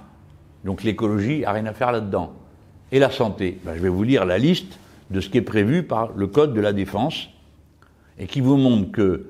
Donc 0.63 0.83
l'écologie 0.83 1.41
n'a 1.41 1.51
rien 1.51 1.65
à 1.65 1.73
faire 1.73 1.91
là-dedans. 1.91 2.33
Et 2.91 2.99
la 2.99 3.11
santé, 3.11 3.59
ben, 3.63 3.73
je 3.75 3.81
vais 3.81 3.89
vous 3.89 4.03
lire 4.03 4.25
la 4.25 4.37
liste 4.37 4.79
de 5.09 5.19
ce 5.19 5.29
qui 5.29 5.37
est 5.37 5.41
prévu 5.41 5.83
par 5.83 6.11
le 6.15 6.27
Code 6.27 6.53
de 6.53 6.61
la 6.61 6.73
défense, 6.73 7.29
et 8.19 8.27
qui 8.27 8.41
vous 8.41 8.57
montre 8.57 8.91
que 8.91 9.25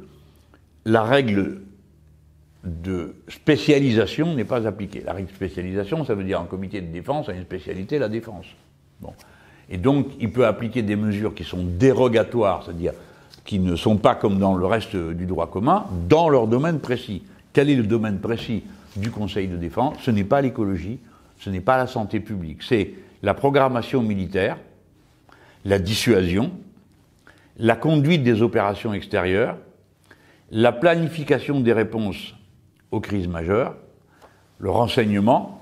la 0.85 1.03
règle 1.03 1.61
de 2.63 3.15
spécialisation 3.27 4.35
n'est 4.35 4.45
pas 4.45 4.67
appliquée. 4.67 5.01
La 5.05 5.13
règle 5.13 5.29
de 5.29 5.35
spécialisation, 5.35 6.05
ça 6.05 6.15
veut 6.15 6.23
dire 6.23 6.39
un 6.39 6.45
comité 6.45 6.81
de 6.81 6.91
défense 6.91 7.29
a 7.29 7.33
une 7.33 7.43
spécialité, 7.43 7.99
la 7.99 8.09
défense. 8.09 8.45
Bon. 9.01 9.13
Et 9.69 9.77
donc, 9.77 10.07
il 10.19 10.31
peut 10.31 10.45
appliquer 10.45 10.81
des 10.81 10.95
mesures 10.95 11.33
qui 11.33 11.43
sont 11.43 11.63
dérogatoires, 11.63 12.63
c'est-à-dire 12.63 12.93
qui 13.45 13.59
ne 13.59 13.75
sont 13.75 13.97
pas 13.97 14.15
comme 14.15 14.37
dans 14.37 14.55
le 14.55 14.65
reste 14.65 14.95
du 14.95 15.25
droit 15.25 15.49
commun, 15.49 15.85
dans 16.07 16.29
leur 16.29 16.47
domaine 16.47 16.79
précis. 16.79 17.23
Quel 17.51 17.69
est 17.69 17.75
le 17.75 17.83
domaine 17.83 18.19
précis 18.19 18.63
du 18.95 19.11
Conseil 19.11 19.47
de 19.47 19.57
défense? 19.57 19.97
Ce 20.01 20.11
n'est 20.11 20.23
pas 20.23 20.41
l'écologie, 20.41 20.99
ce 21.39 21.49
n'est 21.49 21.61
pas 21.61 21.77
la 21.77 21.87
santé 21.87 22.19
publique, 22.19 22.63
c'est 22.63 22.93
la 23.21 23.33
programmation 23.33 24.01
militaire, 24.01 24.57
la 25.65 25.79
dissuasion, 25.79 26.51
la 27.57 27.75
conduite 27.75 28.23
des 28.23 28.41
opérations 28.41 28.93
extérieures, 28.93 29.57
la 30.51 30.71
planification 30.71 31.61
des 31.61 31.73
réponses 31.73 32.35
aux 32.91 32.99
crises 32.99 33.27
majeures, 33.27 33.75
le 34.59 34.69
renseignement, 34.69 35.61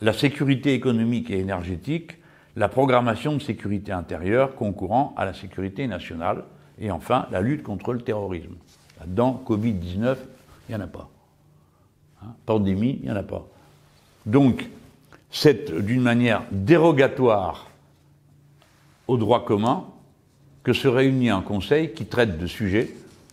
la 0.00 0.12
sécurité 0.12 0.74
économique 0.74 1.30
et 1.30 1.38
énergétique, 1.38 2.12
la 2.56 2.68
programmation 2.68 3.34
de 3.34 3.38
sécurité 3.40 3.92
intérieure 3.92 4.54
concourant 4.54 5.14
à 5.16 5.24
la 5.24 5.32
sécurité 5.32 5.86
nationale, 5.86 6.44
et 6.80 6.90
enfin 6.90 7.26
la 7.30 7.40
lutte 7.40 7.62
contre 7.62 7.92
le 7.92 8.00
terrorisme. 8.00 8.54
Là-dedans, 9.00 9.42
Covid-19, 9.46 10.16
il 10.68 10.74
n'y 10.74 10.74
en 10.74 10.84
a 10.84 10.88
pas. 10.88 11.08
Hein, 12.22 12.34
pandémie, 12.46 12.98
il 13.00 13.06
n'y 13.06 13.10
en 13.10 13.16
a 13.16 13.22
pas. 13.22 13.46
Donc, 14.26 14.68
c'est 15.30 15.72
d'une 15.84 16.02
manière 16.02 16.44
dérogatoire 16.50 17.70
au 19.06 19.16
droit 19.16 19.44
commun 19.44 19.84
que 20.62 20.72
se 20.72 20.88
réunit 20.88 21.30
un 21.30 21.42
conseil 21.42 21.92
qui 21.92 22.06
traite 22.06 22.38
de 22.38 22.46
sujets 22.46 22.90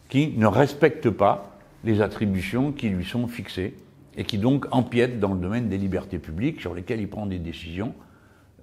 qui 0.10 0.34
ne 0.38 0.48
respectent 0.48 1.10
pas 1.10 1.58
les 1.84 2.02
attributions 2.02 2.72
qui 2.72 2.90
lui 2.90 3.06
sont 3.06 3.28
fixées 3.28 3.76
et 4.18 4.24
qui 4.24 4.38
donc 4.38 4.66
empiètent 4.72 5.20
dans 5.20 5.34
le 5.34 5.40
domaine 5.40 5.68
des 5.68 5.78
libertés 5.78 6.20
publiques 6.20 6.62
sur 6.62 6.74
lesquelles 6.74 7.02
il 7.02 7.10
prend 7.10 7.26
des 7.26 7.40
décisions 7.40 7.94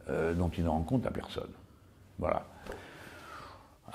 euh, 0.09 0.35
dont 0.35 0.51
il 0.57 0.65
ne 0.65 0.69
rend 0.69 0.81
compte 0.81 1.07
à 1.07 1.11
personne. 1.11 1.51
Voilà. 2.19 2.47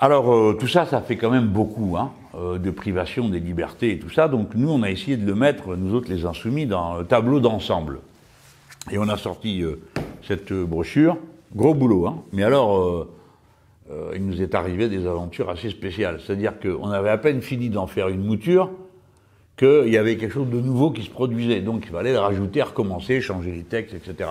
Alors 0.00 0.32
euh, 0.32 0.56
tout 0.58 0.68
ça, 0.68 0.86
ça 0.86 1.00
fait 1.00 1.16
quand 1.16 1.30
même 1.30 1.48
beaucoup 1.48 1.96
hein, 1.96 2.12
euh, 2.36 2.58
de 2.58 2.70
privation 2.70 3.28
des 3.28 3.40
libertés 3.40 3.92
et 3.92 3.98
tout 3.98 4.10
ça. 4.10 4.28
Donc 4.28 4.54
nous, 4.54 4.70
on 4.70 4.82
a 4.82 4.90
essayé 4.90 5.16
de 5.16 5.26
le 5.26 5.34
mettre, 5.34 5.74
nous 5.74 5.94
autres 5.94 6.08
les 6.08 6.24
insoumis, 6.24 6.66
dans 6.66 6.98
le 6.98 7.04
tableau 7.04 7.40
d'ensemble. 7.40 7.98
Et 8.90 8.98
on 8.98 9.08
a 9.08 9.16
sorti 9.16 9.62
cette 10.26 10.52
brochure. 10.52 11.16
Gros 11.54 11.74
boulot, 11.74 12.06
hein. 12.06 12.22
Mais 12.32 12.42
alors, 12.42 13.06
il 14.14 14.26
nous 14.26 14.40
est 14.42 14.54
arrivé 14.54 14.88
des 14.88 15.06
aventures 15.06 15.50
assez 15.50 15.70
spéciales. 15.70 16.20
C'est-à-dire 16.24 16.58
qu'on 16.60 16.90
avait 16.90 17.10
à 17.10 17.18
peine 17.18 17.42
fini 17.42 17.70
d'en 17.70 17.86
faire 17.86 18.08
une 18.08 18.24
mouture 18.24 18.70
qu'il 19.58 19.88
y 19.88 19.98
avait 19.98 20.16
quelque 20.16 20.32
chose 20.32 20.48
de 20.48 20.60
nouveau 20.60 20.90
qui 20.90 21.02
se 21.02 21.10
produisait. 21.10 21.60
Donc 21.60 21.84
il 21.84 21.92
fallait 21.92 22.16
rajouter, 22.16 22.62
recommencer, 22.62 23.20
changer 23.20 23.52
les 23.52 23.64
textes, 23.64 23.94
etc. 23.94 24.30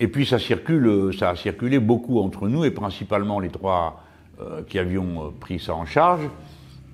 Et 0.00 0.08
puis 0.08 0.24
ça 0.24 0.38
circule, 0.38 1.12
ça 1.16 1.30
a 1.30 1.36
circulé 1.36 1.78
beaucoup 1.78 2.20
entre 2.20 2.48
nous 2.48 2.64
et 2.64 2.70
principalement 2.70 3.38
les 3.38 3.50
trois 3.50 4.02
euh, 4.40 4.62
qui 4.66 4.78
avions 4.78 5.26
euh, 5.26 5.30
pris 5.38 5.60
ça 5.60 5.74
en 5.74 5.84
charge. 5.84 6.22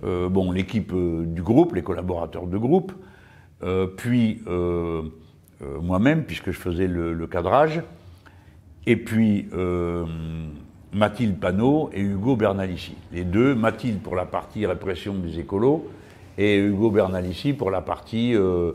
Euh, 0.04 0.28
bon, 0.28 0.50
l'équipe 0.50 0.92
du 0.92 1.40
groupe, 1.40 1.76
les 1.76 1.82
collaborateurs 1.82 2.46
de 2.46 2.58
groupe, 2.58 2.92
puis 3.96 4.42
moi-même 5.60 6.24
puisque 6.24 6.50
je 6.50 6.58
faisais 6.58 6.86
le, 6.86 7.26
cadrage, 7.26 7.82
et 8.86 8.96
puis 8.96 9.48
Mathilde 10.96 11.38
Panot 11.38 11.90
et 11.92 12.00
Hugo 12.00 12.36
Bernalici. 12.36 12.94
Les 13.12 13.24
deux, 13.24 13.54
Mathilde 13.54 14.00
pour 14.00 14.16
la 14.16 14.24
partie 14.24 14.64
répression 14.66 15.14
des 15.14 15.38
écolos 15.38 15.90
et 16.38 16.56
Hugo 16.56 16.90
Bernalici 16.90 17.52
pour 17.52 17.70
la 17.70 17.82
partie 17.82 18.34
euh, 18.34 18.72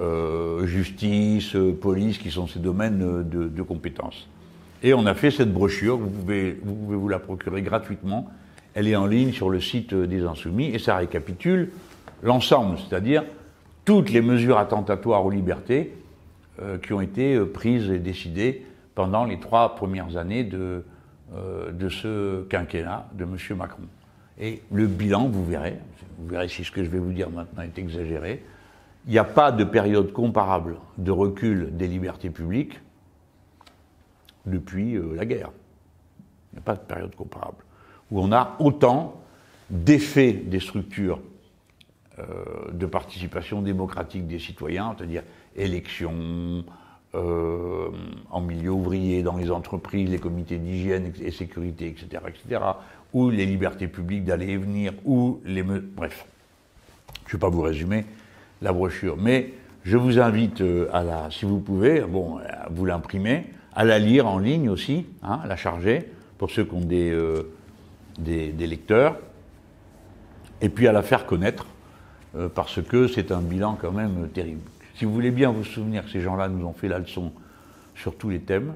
euh, 0.00 0.66
justice, 0.66 1.56
police, 1.80 2.18
qui 2.18 2.30
sont 2.30 2.48
ses 2.48 2.58
domaines 2.58 3.22
de, 3.28 3.62
compétences. 3.62 4.28
Et 4.82 4.92
on 4.92 5.06
a 5.06 5.14
fait 5.14 5.30
cette 5.30 5.52
brochure, 5.52 5.96
vous 5.96 6.10
pouvez, 6.10 6.58
vous 6.64 6.74
pouvez 6.74 6.96
vous 6.96 7.08
la 7.08 7.20
procurer 7.20 7.62
gratuitement. 7.62 8.28
Elle 8.74 8.88
est 8.88 8.96
en 8.96 9.06
ligne 9.06 9.32
sur 9.32 9.48
le 9.48 9.60
site 9.60 9.94
des 9.94 10.24
Insoumis 10.24 10.74
et 10.74 10.80
ça 10.80 10.96
récapitule 10.96 11.70
l'ensemble, 12.24 12.78
c'est-à-dire 12.78 13.22
toutes 13.84 14.10
les 14.10 14.20
mesures 14.20 14.58
attentatoires 14.58 15.24
aux 15.24 15.30
libertés 15.30 15.92
euh, 15.92 16.01
qui 16.82 16.92
ont 16.92 17.00
été 17.00 17.40
prises 17.46 17.90
et 17.90 17.98
décidées 17.98 18.66
pendant 18.94 19.24
les 19.24 19.40
trois 19.40 19.74
premières 19.74 20.16
années 20.16 20.44
de, 20.44 20.84
de 21.72 21.88
ce 21.88 22.42
quinquennat 22.44 23.08
de 23.14 23.24
M. 23.24 23.36
Macron. 23.56 23.82
Et 24.38 24.62
le 24.70 24.86
bilan, 24.86 25.28
vous 25.28 25.44
verrez, 25.44 25.78
vous 26.18 26.28
verrez 26.28 26.48
si 26.48 26.64
ce 26.64 26.70
que 26.70 26.84
je 26.84 26.90
vais 26.90 26.98
vous 26.98 27.12
dire 27.12 27.30
maintenant 27.30 27.62
est 27.62 27.78
exagéré, 27.78 28.42
il 29.06 29.12
n'y 29.12 29.18
a 29.18 29.24
pas 29.24 29.50
de 29.50 29.64
période 29.64 30.12
comparable 30.12 30.76
de 30.98 31.10
recul 31.10 31.76
des 31.76 31.88
libertés 31.88 32.30
publiques 32.30 32.80
depuis 34.46 34.96
euh, 34.96 35.14
la 35.14 35.24
guerre. 35.24 35.50
Il 36.52 36.56
n'y 36.56 36.58
a 36.58 36.62
pas 36.62 36.74
de 36.74 36.80
période 36.80 37.14
comparable. 37.14 37.64
Où 38.10 38.20
on 38.20 38.32
a 38.32 38.56
autant 38.58 39.20
d'effets 39.70 40.32
des 40.32 40.60
structures 40.60 41.20
euh, 42.18 42.70
de 42.72 42.86
participation 42.86 43.62
démocratique 43.62 44.26
des 44.26 44.38
citoyens, 44.38 44.94
c'est-à-dire 44.96 45.22
élections, 45.56 46.64
euh, 47.14 47.90
en 48.30 48.40
milieu 48.40 48.70
ouvrier, 48.70 49.22
dans 49.22 49.36
les 49.36 49.50
entreprises, 49.50 50.08
les 50.08 50.18
comités 50.18 50.56
d'hygiène 50.56 51.12
et 51.22 51.30
sécurité, 51.30 51.88
etc., 51.88 52.22
etc., 52.26 52.62
ou 53.12 53.28
les 53.28 53.44
libertés 53.44 53.86
publiques 53.86 54.24
d'aller 54.24 54.48
et 54.48 54.56
venir, 54.56 54.94
ou 55.04 55.38
les... 55.44 55.62
Bref, 55.62 56.24
je 57.26 57.28
ne 57.28 57.32
vais 57.32 57.38
pas 57.38 57.50
vous 57.50 57.60
résumer 57.60 58.06
la 58.62 58.72
brochure, 58.72 59.16
mais 59.18 59.52
Je 59.84 59.96
vous 59.96 60.20
invite 60.20 60.60
euh, 60.60 60.88
à 60.92 61.02
la, 61.02 61.28
si 61.32 61.44
vous 61.44 61.58
pouvez, 61.58 62.02
bon, 62.02 62.38
à 62.38 62.68
vous 62.70 62.86
l'imprimer, 62.86 63.46
à 63.74 63.84
la 63.84 63.98
lire 63.98 64.28
en 64.28 64.38
ligne 64.38 64.70
aussi, 64.70 65.06
hein, 65.24 65.40
à 65.42 65.46
la 65.48 65.56
charger, 65.56 66.08
pour 66.38 66.52
ceux 66.52 66.64
qui 66.64 66.74
ont 66.74 66.80
des, 66.80 67.10
euh, 67.10 67.52
des, 68.16 68.52
lecteurs, 68.52 69.16
et 70.60 70.68
puis 70.68 70.86
à 70.86 70.92
la 70.92 71.02
faire 71.02 71.26
connaître, 71.26 71.66
parce 72.54 72.80
que 72.80 73.08
c'est 73.08 73.32
un 73.32 73.40
bilan 73.40 73.76
quand 73.78 73.90
même 73.90 74.28
terrible. 74.28 74.62
Si 75.02 75.06
vous 75.06 75.14
voulez 75.14 75.32
bien 75.32 75.50
vous 75.50 75.64
souvenir 75.64 76.04
que 76.04 76.10
ces 76.10 76.20
gens-là 76.20 76.46
nous 76.46 76.64
ont 76.64 76.72
fait 76.72 76.86
la 76.86 77.00
leçon 77.00 77.32
sur 77.96 78.14
tous 78.14 78.30
les 78.30 78.38
thèmes, 78.38 78.74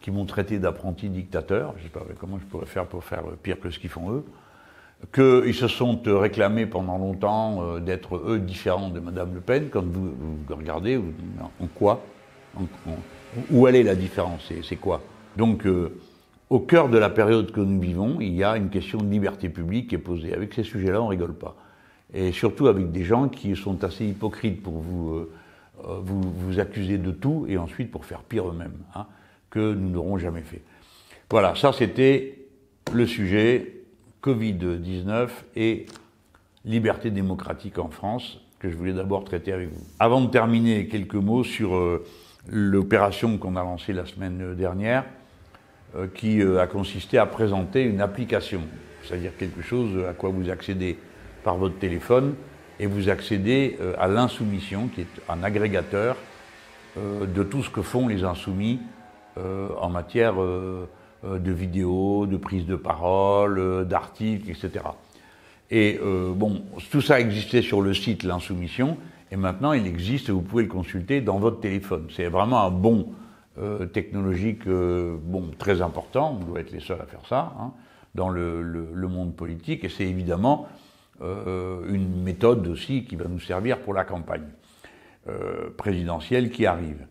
qui 0.00 0.10
m'ont 0.10 0.24
traité 0.24 0.58
d'apprentis 0.58 1.08
dictateurs, 1.08 1.74
je 1.76 1.82
ne 1.82 1.84
sais 1.84 1.92
pas 1.92 2.00
comment 2.18 2.40
je 2.40 2.44
pourrais 2.46 2.66
faire 2.66 2.84
pour 2.84 3.04
faire 3.04 3.22
pire 3.44 3.60
que 3.60 3.70
ce 3.70 3.78
qu'ils 3.78 3.88
font 3.88 4.10
eux, 4.10 4.24
qu'ils 5.14 5.54
se 5.54 5.68
sont 5.68 6.00
réclamés 6.04 6.66
pendant 6.66 6.98
longtemps 6.98 7.62
euh, 7.62 7.78
d'être 7.78 8.16
eux 8.16 8.40
différents 8.40 8.88
de 8.88 8.98
Madame 8.98 9.34
Le 9.34 9.40
Pen, 9.40 9.68
quand 9.70 9.84
vous, 9.84 10.12
regardez, 10.50 10.96
en 10.98 11.66
quoi 11.76 12.02
Où 13.48 13.68
elle 13.68 13.76
est 13.76 13.84
la 13.84 13.94
différence 13.94 14.50
C'est 14.64 14.74
quoi? 14.74 15.00
Donc, 15.36 15.64
euh, 15.64 15.96
au 16.50 16.58
cœur 16.58 16.88
de 16.88 16.98
la 16.98 17.08
période 17.08 17.52
que 17.52 17.60
nous 17.60 17.80
vivons, 17.80 18.20
il 18.20 18.34
y 18.34 18.42
a 18.42 18.56
une 18.56 18.68
question 18.68 18.98
de 18.98 19.08
liberté 19.08 19.48
publique 19.48 19.90
qui 19.90 19.94
est 19.94 19.98
posée. 19.98 20.34
Avec 20.34 20.54
ces 20.54 20.64
sujets-là, 20.64 21.00
on 21.00 21.06
rigole 21.06 21.34
pas. 21.34 21.54
Et 22.12 22.32
surtout 22.32 22.66
avec 22.66 22.90
des 22.90 23.04
gens 23.04 23.28
qui 23.28 23.54
sont 23.54 23.84
assez 23.84 24.04
hypocrites 24.04 24.60
pour 24.60 24.80
vous, 24.80 25.12
euh, 25.12 25.30
vous, 25.84 26.20
vous, 26.20 26.60
accuser 26.60 26.98
de 26.98 27.10
tout 27.10 27.46
et 27.48 27.58
ensuite 27.58 27.90
pour 27.90 28.04
faire 28.04 28.22
pire 28.22 28.48
eux-mêmes, 28.48 28.78
hein, 28.94 29.06
que 29.50 29.74
nous 29.74 29.90
n'aurons 29.90 30.18
jamais 30.18 30.42
fait. 30.42 30.62
Voilà, 31.30 31.54
ça 31.54 31.72
c'était 31.72 32.38
le 32.92 33.06
sujet 33.06 33.82
Covid-19 34.22 35.28
et 35.56 35.86
liberté 36.64 37.10
démocratique 37.10 37.78
en 37.78 37.88
France, 37.88 38.40
que 38.60 38.70
je 38.70 38.76
voulais 38.76 38.92
d'abord 38.92 39.24
traiter 39.24 39.52
avec 39.52 39.70
vous. 39.70 39.84
Avant 39.98 40.20
de 40.20 40.30
terminer, 40.30 40.86
quelques 40.86 41.14
mots 41.14 41.42
sur 41.42 41.74
euh, 41.74 42.04
l'opération 42.48 43.38
qu'on 43.38 43.56
a 43.56 43.62
lancée 43.62 43.92
la 43.92 44.06
semaine 44.06 44.54
dernière, 44.54 45.04
euh, 45.96 46.06
qui 46.06 46.40
euh, 46.40 46.60
a 46.60 46.66
consisté 46.66 47.18
à 47.18 47.26
présenter 47.26 47.82
une 47.82 48.00
application, 48.00 48.62
c'est-à-dire 49.02 49.32
quelque 49.36 49.62
chose 49.62 50.04
à 50.08 50.12
quoi 50.12 50.30
vous 50.30 50.48
accédez 50.48 50.96
par 51.42 51.56
votre 51.56 51.78
téléphone, 51.78 52.34
et 52.80 52.86
vous 52.86 53.08
accédez 53.08 53.78
à 53.98 54.08
l'insoumission, 54.08 54.88
qui 54.88 55.02
est 55.02 55.06
un 55.28 55.42
agrégateur 55.42 56.16
de 56.96 57.42
tout 57.42 57.62
ce 57.62 57.70
que 57.70 57.82
font 57.82 58.08
les 58.08 58.24
insoumis 58.24 58.80
en 59.36 59.88
matière 59.88 60.34
euh, 61.24 61.38
de 61.38 61.52
vidéos, 61.52 62.26
de 62.26 62.36
prises 62.36 62.66
de 62.66 62.74
parole, 62.74 63.60
euh, 63.60 63.84
d'articles, 63.84 64.50
etc. 64.50 64.84
Et 65.70 66.00
euh, 66.02 66.32
bon, 66.34 66.64
tout 66.90 67.00
ça 67.00 67.20
existait 67.20 67.62
sur 67.62 67.80
le 67.80 67.94
site 67.94 68.24
L'Insoumission, 68.24 68.96
et 69.30 69.36
maintenant 69.36 69.72
il 69.72 69.86
existe, 69.86 70.30
vous 70.30 70.42
pouvez 70.42 70.64
le 70.64 70.68
consulter 70.68 71.20
dans 71.20 71.38
votre 71.38 71.60
téléphone. 71.60 72.08
C'est 72.14 72.26
vraiment 72.26 72.60
un 72.62 72.70
bon 72.70 73.12
technologique, 73.92 74.66
bon, 74.66 75.50
très 75.58 75.82
important, 75.82 76.38
on 76.40 76.44
doit 76.44 76.60
être 76.60 76.72
les 76.72 76.80
seuls 76.80 77.00
à 77.02 77.04
faire 77.04 77.20
ça, 77.28 77.52
hein, 77.60 77.72
dans 78.14 78.30
le, 78.30 78.62
le, 78.62 79.08
monde 79.08 79.36
politique, 79.36 79.84
et 79.84 79.90
c'est 79.90 80.06
évidemment 80.06 80.66
une 81.22 82.22
méthode 82.22 82.66
aussi 82.66 83.04
qui 83.04 83.16
va 83.16 83.26
nous 83.26 83.40
servir 83.40 83.78
pour 83.78 83.94
la 83.94 84.04
campagne 84.04 84.48
présidentielle 85.76 86.50
qui 86.50 86.66
arrive. 86.66 87.06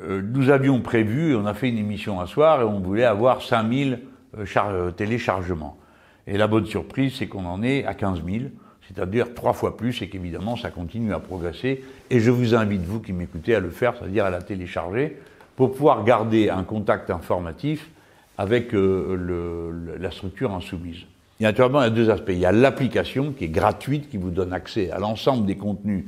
Euh, 0.00 0.22
nous 0.22 0.50
avions 0.50 0.80
prévu, 0.80 1.36
on 1.36 1.46
a 1.46 1.54
fait 1.54 1.68
une 1.68 1.78
émission 1.78 2.20
un 2.20 2.26
soir 2.26 2.62
et 2.62 2.64
on 2.64 2.80
voulait 2.80 3.04
avoir 3.04 3.42
5000 3.42 4.00
euh, 4.38 4.44
euh, 4.56 4.90
téléchargements. 4.90 5.78
Et 6.26 6.38
la 6.38 6.46
bonne 6.46 6.66
surprise, 6.66 7.16
c'est 7.18 7.26
qu'on 7.26 7.44
en 7.44 7.62
est 7.62 7.84
à 7.84 7.94
15 7.94 8.22
000, 8.24 8.44
c'est-à-dire 8.88 9.34
trois 9.34 9.52
fois 9.52 9.76
plus, 9.76 10.00
et 10.02 10.08
qu'évidemment, 10.08 10.56
ça 10.56 10.70
continue 10.70 11.12
à 11.12 11.18
progresser. 11.18 11.84
Et 12.10 12.20
je 12.20 12.30
vous 12.30 12.54
invite, 12.54 12.82
vous 12.82 13.00
qui 13.00 13.12
m'écoutez, 13.12 13.54
à 13.54 13.60
le 13.60 13.70
faire, 13.70 13.94
c'est-à-dire 13.98 14.24
à 14.24 14.30
la 14.30 14.40
télécharger, 14.40 15.18
pour 15.56 15.72
pouvoir 15.72 16.04
garder 16.04 16.48
un 16.48 16.64
contact 16.64 17.10
informatif 17.10 17.90
avec 18.38 18.72
la 18.72 20.10
structure 20.10 20.52
insoumise. 20.54 21.04
Il 21.42 21.46
y 21.46 21.46
a 21.46 21.48
naturellement 21.48 21.90
deux 21.90 22.08
aspects. 22.08 22.30
Il 22.30 22.38
y 22.38 22.46
a 22.46 22.52
l'application 22.52 23.32
qui 23.32 23.46
est 23.46 23.48
gratuite, 23.48 24.08
qui 24.08 24.16
vous 24.16 24.30
donne 24.30 24.52
accès 24.52 24.92
à 24.92 25.00
l'ensemble 25.00 25.44
des 25.44 25.56
contenus 25.56 26.04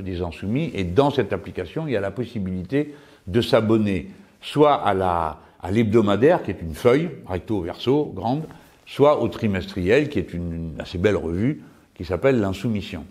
des 0.00 0.22
insoumis, 0.22 0.70
et 0.72 0.84
dans 0.84 1.10
cette 1.10 1.34
application, 1.34 1.86
il 1.86 1.92
y 1.92 1.96
a 1.96 2.00
la 2.00 2.10
possibilité 2.10 2.94
de 3.26 3.42
s'abonner 3.42 4.08
soit 4.40 4.72
à 4.76 4.94
la 4.94 5.38
l'hebdomadaire, 5.70 6.42
qui 6.42 6.50
est 6.50 6.62
une 6.62 6.74
feuille, 6.74 7.10
recto 7.26 7.60
verso, 7.60 8.10
grande, 8.14 8.44
soit 8.86 9.20
au 9.20 9.28
trimestriel, 9.28 10.08
qui 10.08 10.18
est 10.18 10.32
une, 10.32 10.72
assez 10.78 10.96
belle 10.96 11.16
revue, 11.16 11.62
qui 11.94 12.06
s'appelle 12.06 12.40
L'Insoumission. 12.40 13.04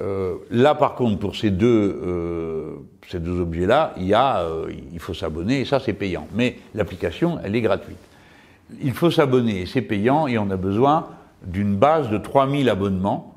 Euh, 0.00 0.36
là, 0.50 0.76
par 0.76 0.94
contre, 0.94 1.18
pour 1.18 1.34
ces 1.34 1.50
deux, 1.50 2.00
euh, 2.00 3.40
objets-là, 3.40 3.94
euh, 3.98 4.72
il 4.92 5.00
faut 5.00 5.14
s'abonner, 5.14 5.62
et 5.62 5.64
ça, 5.64 5.80
c'est 5.80 5.94
payant. 5.94 6.28
Mais 6.32 6.58
l'application, 6.76 7.40
elle 7.42 7.56
est 7.56 7.60
gratuite. 7.60 7.98
Il 8.82 8.92
faut 8.92 9.10
s'abonner, 9.10 9.66
c'est 9.66 9.82
payant, 9.82 10.26
et 10.26 10.38
on 10.38 10.50
a 10.50 10.56
besoin 10.56 11.08
d'une 11.44 11.76
base 11.76 12.10
de 12.10 12.18
3000 12.18 12.68
abonnements 12.68 13.34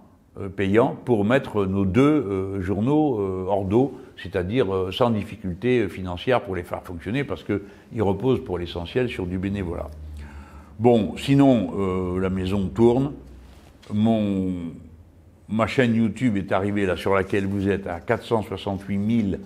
payants 0.55 0.95
pour 1.05 1.25
mettre 1.25 1.65
nos 1.65 1.85
deux 1.85 2.59
journaux 2.61 3.19
hors 3.47 3.65
d'eau 3.65 3.93
c'est-à-dire 4.17 4.73
euh, 4.73 4.91
sans 4.91 5.09
difficulté 5.09 5.87
financière 5.89 6.41
pour 6.41 6.55
les 6.55 6.63
faire 6.63 6.83
fonctionner, 6.83 7.23
parce 7.23 7.43
qu'ils 7.43 8.01
reposent 8.01 8.43
pour 8.43 8.57
l'essentiel 8.57 9.09
sur 9.09 9.25
du 9.25 9.37
bénévolat. 9.37 9.89
Bon, 10.79 11.15
sinon, 11.17 11.73
euh, 11.77 12.19
la 12.19 12.29
maison 12.29 12.67
tourne. 12.67 13.13
Mon, 13.93 14.71
ma 15.49 15.67
chaîne 15.67 15.95
YouTube 15.95 16.37
est 16.37 16.51
arrivée 16.51 16.85
là 16.85 16.95
sur 16.95 17.13
laquelle 17.13 17.45
vous 17.45 17.67
êtes 17.67 17.87
à 17.87 17.99
468 17.99 19.29
000 19.31 19.41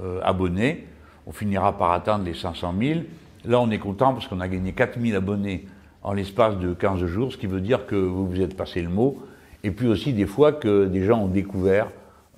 euh, 0.00 0.20
abonnés. 0.22 0.86
On 1.26 1.32
finira 1.32 1.76
par 1.76 1.92
atteindre 1.92 2.24
les 2.24 2.34
500 2.34 2.74
000. 2.78 3.00
Là, 3.46 3.60
on 3.60 3.70
est 3.70 3.78
content 3.78 4.12
parce 4.12 4.26
qu'on 4.26 4.40
a 4.40 4.48
gagné 4.48 4.72
4 4.72 5.00
000 5.00 5.16
abonnés 5.16 5.66
en 6.02 6.12
l'espace 6.12 6.58
de 6.58 6.74
15 6.74 7.04
jours, 7.06 7.32
ce 7.32 7.36
qui 7.36 7.46
veut 7.46 7.60
dire 7.60 7.86
que 7.86 7.96
vous 7.96 8.26
vous 8.26 8.40
êtes 8.40 8.56
passé 8.56 8.82
le 8.82 8.88
mot. 8.88 9.18
Et 9.64 9.70
puis 9.70 9.88
aussi 9.88 10.12
des 10.12 10.26
fois 10.26 10.52
que 10.52 10.86
des 10.86 11.04
gens 11.04 11.20
ont 11.22 11.28
découvert 11.28 11.88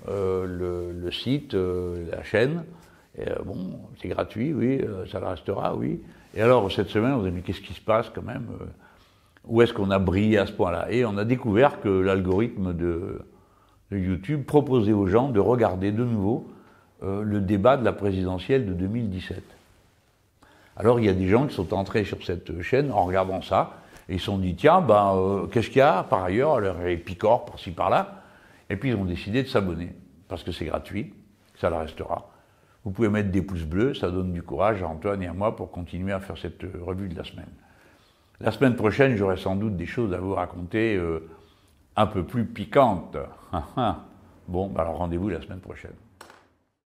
euh, 0.08 0.92
le, 0.94 1.10
site, 1.10 1.54
euh, 1.54 2.06
la 2.10 2.22
chaîne. 2.22 2.64
Euh, 3.18 3.34
bon, 3.44 3.80
c'est 4.00 4.08
gratuit, 4.08 4.54
oui, 4.54 4.80
ça 5.10 5.20
le 5.20 5.26
restera, 5.26 5.74
oui. 5.74 6.00
Et 6.34 6.42
alors, 6.42 6.70
cette 6.70 6.88
semaine, 6.88 7.12
on 7.12 7.24
a 7.24 7.30
dit, 7.30 7.42
qu'est-ce 7.42 7.60
qui 7.60 7.74
se 7.74 7.80
passe 7.80 8.10
quand 8.14 8.22
même 8.22 8.46
Où 9.44 9.60
est-ce 9.62 9.72
qu'on 9.72 9.90
a 9.90 9.98
brillé 9.98 10.38
à 10.38 10.46
ce 10.46 10.52
point-là? 10.52 10.90
Et 10.90 11.04
on 11.04 11.16
a 11.18 11.24
découvert 11.24 11.80
que 11.80 11.88
l'algorithme 11.88 12.74
de, 12.74 13.20
YouTube 13.90 14.44
proposait 14.44 14.92
aux 14.92 15.06
gens 15.06 15.30
de 15.30 15.40
regarder 15.40 15.90
de 15.90 16.04
nouveau 16.04 16.46
le 17.02 17.40
débat 17.40 17.78
de 17.78 17.84
la 17.84 17.94
présidentielle 17.94 18.66
de 18.66 18.74
2017. 18.74 19.42
Alors 20.78 21.00
il 21.00 21.06
y 21.06 21.08
a 21.08 21.14
des 21.14 21.28
gens 21.28 21.46
qui 21.46 21.54
sont 21.54 21.74
entrés 21.74 22.04
sur 22.04 22.24
cette 22.24 22.62
chaîne 22.62 22.92
en 22.92 23.04
regardant 23.04 23.42
ça, 23.42 23.72
et 24.08 24.14
ils 24.14 24.20
se 24.20 24.26
sont 24.26 24.38
dit, 24.38 24.54
tiens, 24.54 24.80
ben, 24.80 25.48
qu'est-ce 25.52 25.68
qu'il 25.68 25.78
y 25.78 25.82
a 25.82 26.02
par 26.04 26.24
ailleurs? 26.24 26.54
Alors, 26.54 26.76
il 26.86 26.92
y 26.92 26.96
Picor 26.96 27.44
par-ci 27.44 27.72
par-là. 27.72 28.22
Et 28.70 28.76
puis 28.76 28.90
ils 28.90 28.94
ont 28.94 29.04
décidé 29.04 29.42
de 29.42 29.48
s'abonner, 29.48 29.94
parce 30.28 30.42
que 30.42 30.52
c'est 30.52 30.64
gratuit, 30.64 31.12
ça 31.56 31.68
le 31.68 31.76
restera. 31.76 32.30
Vous 32.84 32.90
pouvez 32.90 33.08
mettre 33.08 33.30
des 33.30 33.42
pouces 33.42 33.64
bleus, 33.64 33.94
ça 33.94 34.10
donne 34.10 34.32
du 34.32 34.42
courage 34.42 34.82
à 34.82 34.88
Antoine 34.88 35.22
et 35.22 35.26
à 35.26 35.32
moi 35.32 35.56
pour 35.56 35.70
continuer 35.70 36.12
à 36.12 36.20
faire 36.20 36.38
cette 36.38 36.64
euh, 36.64 36.80
revue 36.80 37.08
de 37.08 37.16
la 37.16 37.24
semaine. 37.24 37.50
La 38.40 38.50
semaine 38.50 38.76
prochaine, 38.76 39.16
j'aurai 39.16 39.36
sans 39.36 39.56
doute 39.56 39.76
des 39.76 39.86
choses 39.86 40.14
à 40.14 40.18
vous 40.18 40.34
raconter 40.34 40.96
euh, 40.96 41.28
un 41.96 42.06
peu 42.06 42.22
plus 42.22 42.46
piquantes. 42.46 43.16
bon, 44.48 44.68
bah 44.68 44.82
alors 44.82 44.98
rendez-vous 44.98 45.28
la 45.28 45.42
semaine 45.42 45.60
prochaine. 45.60 45.94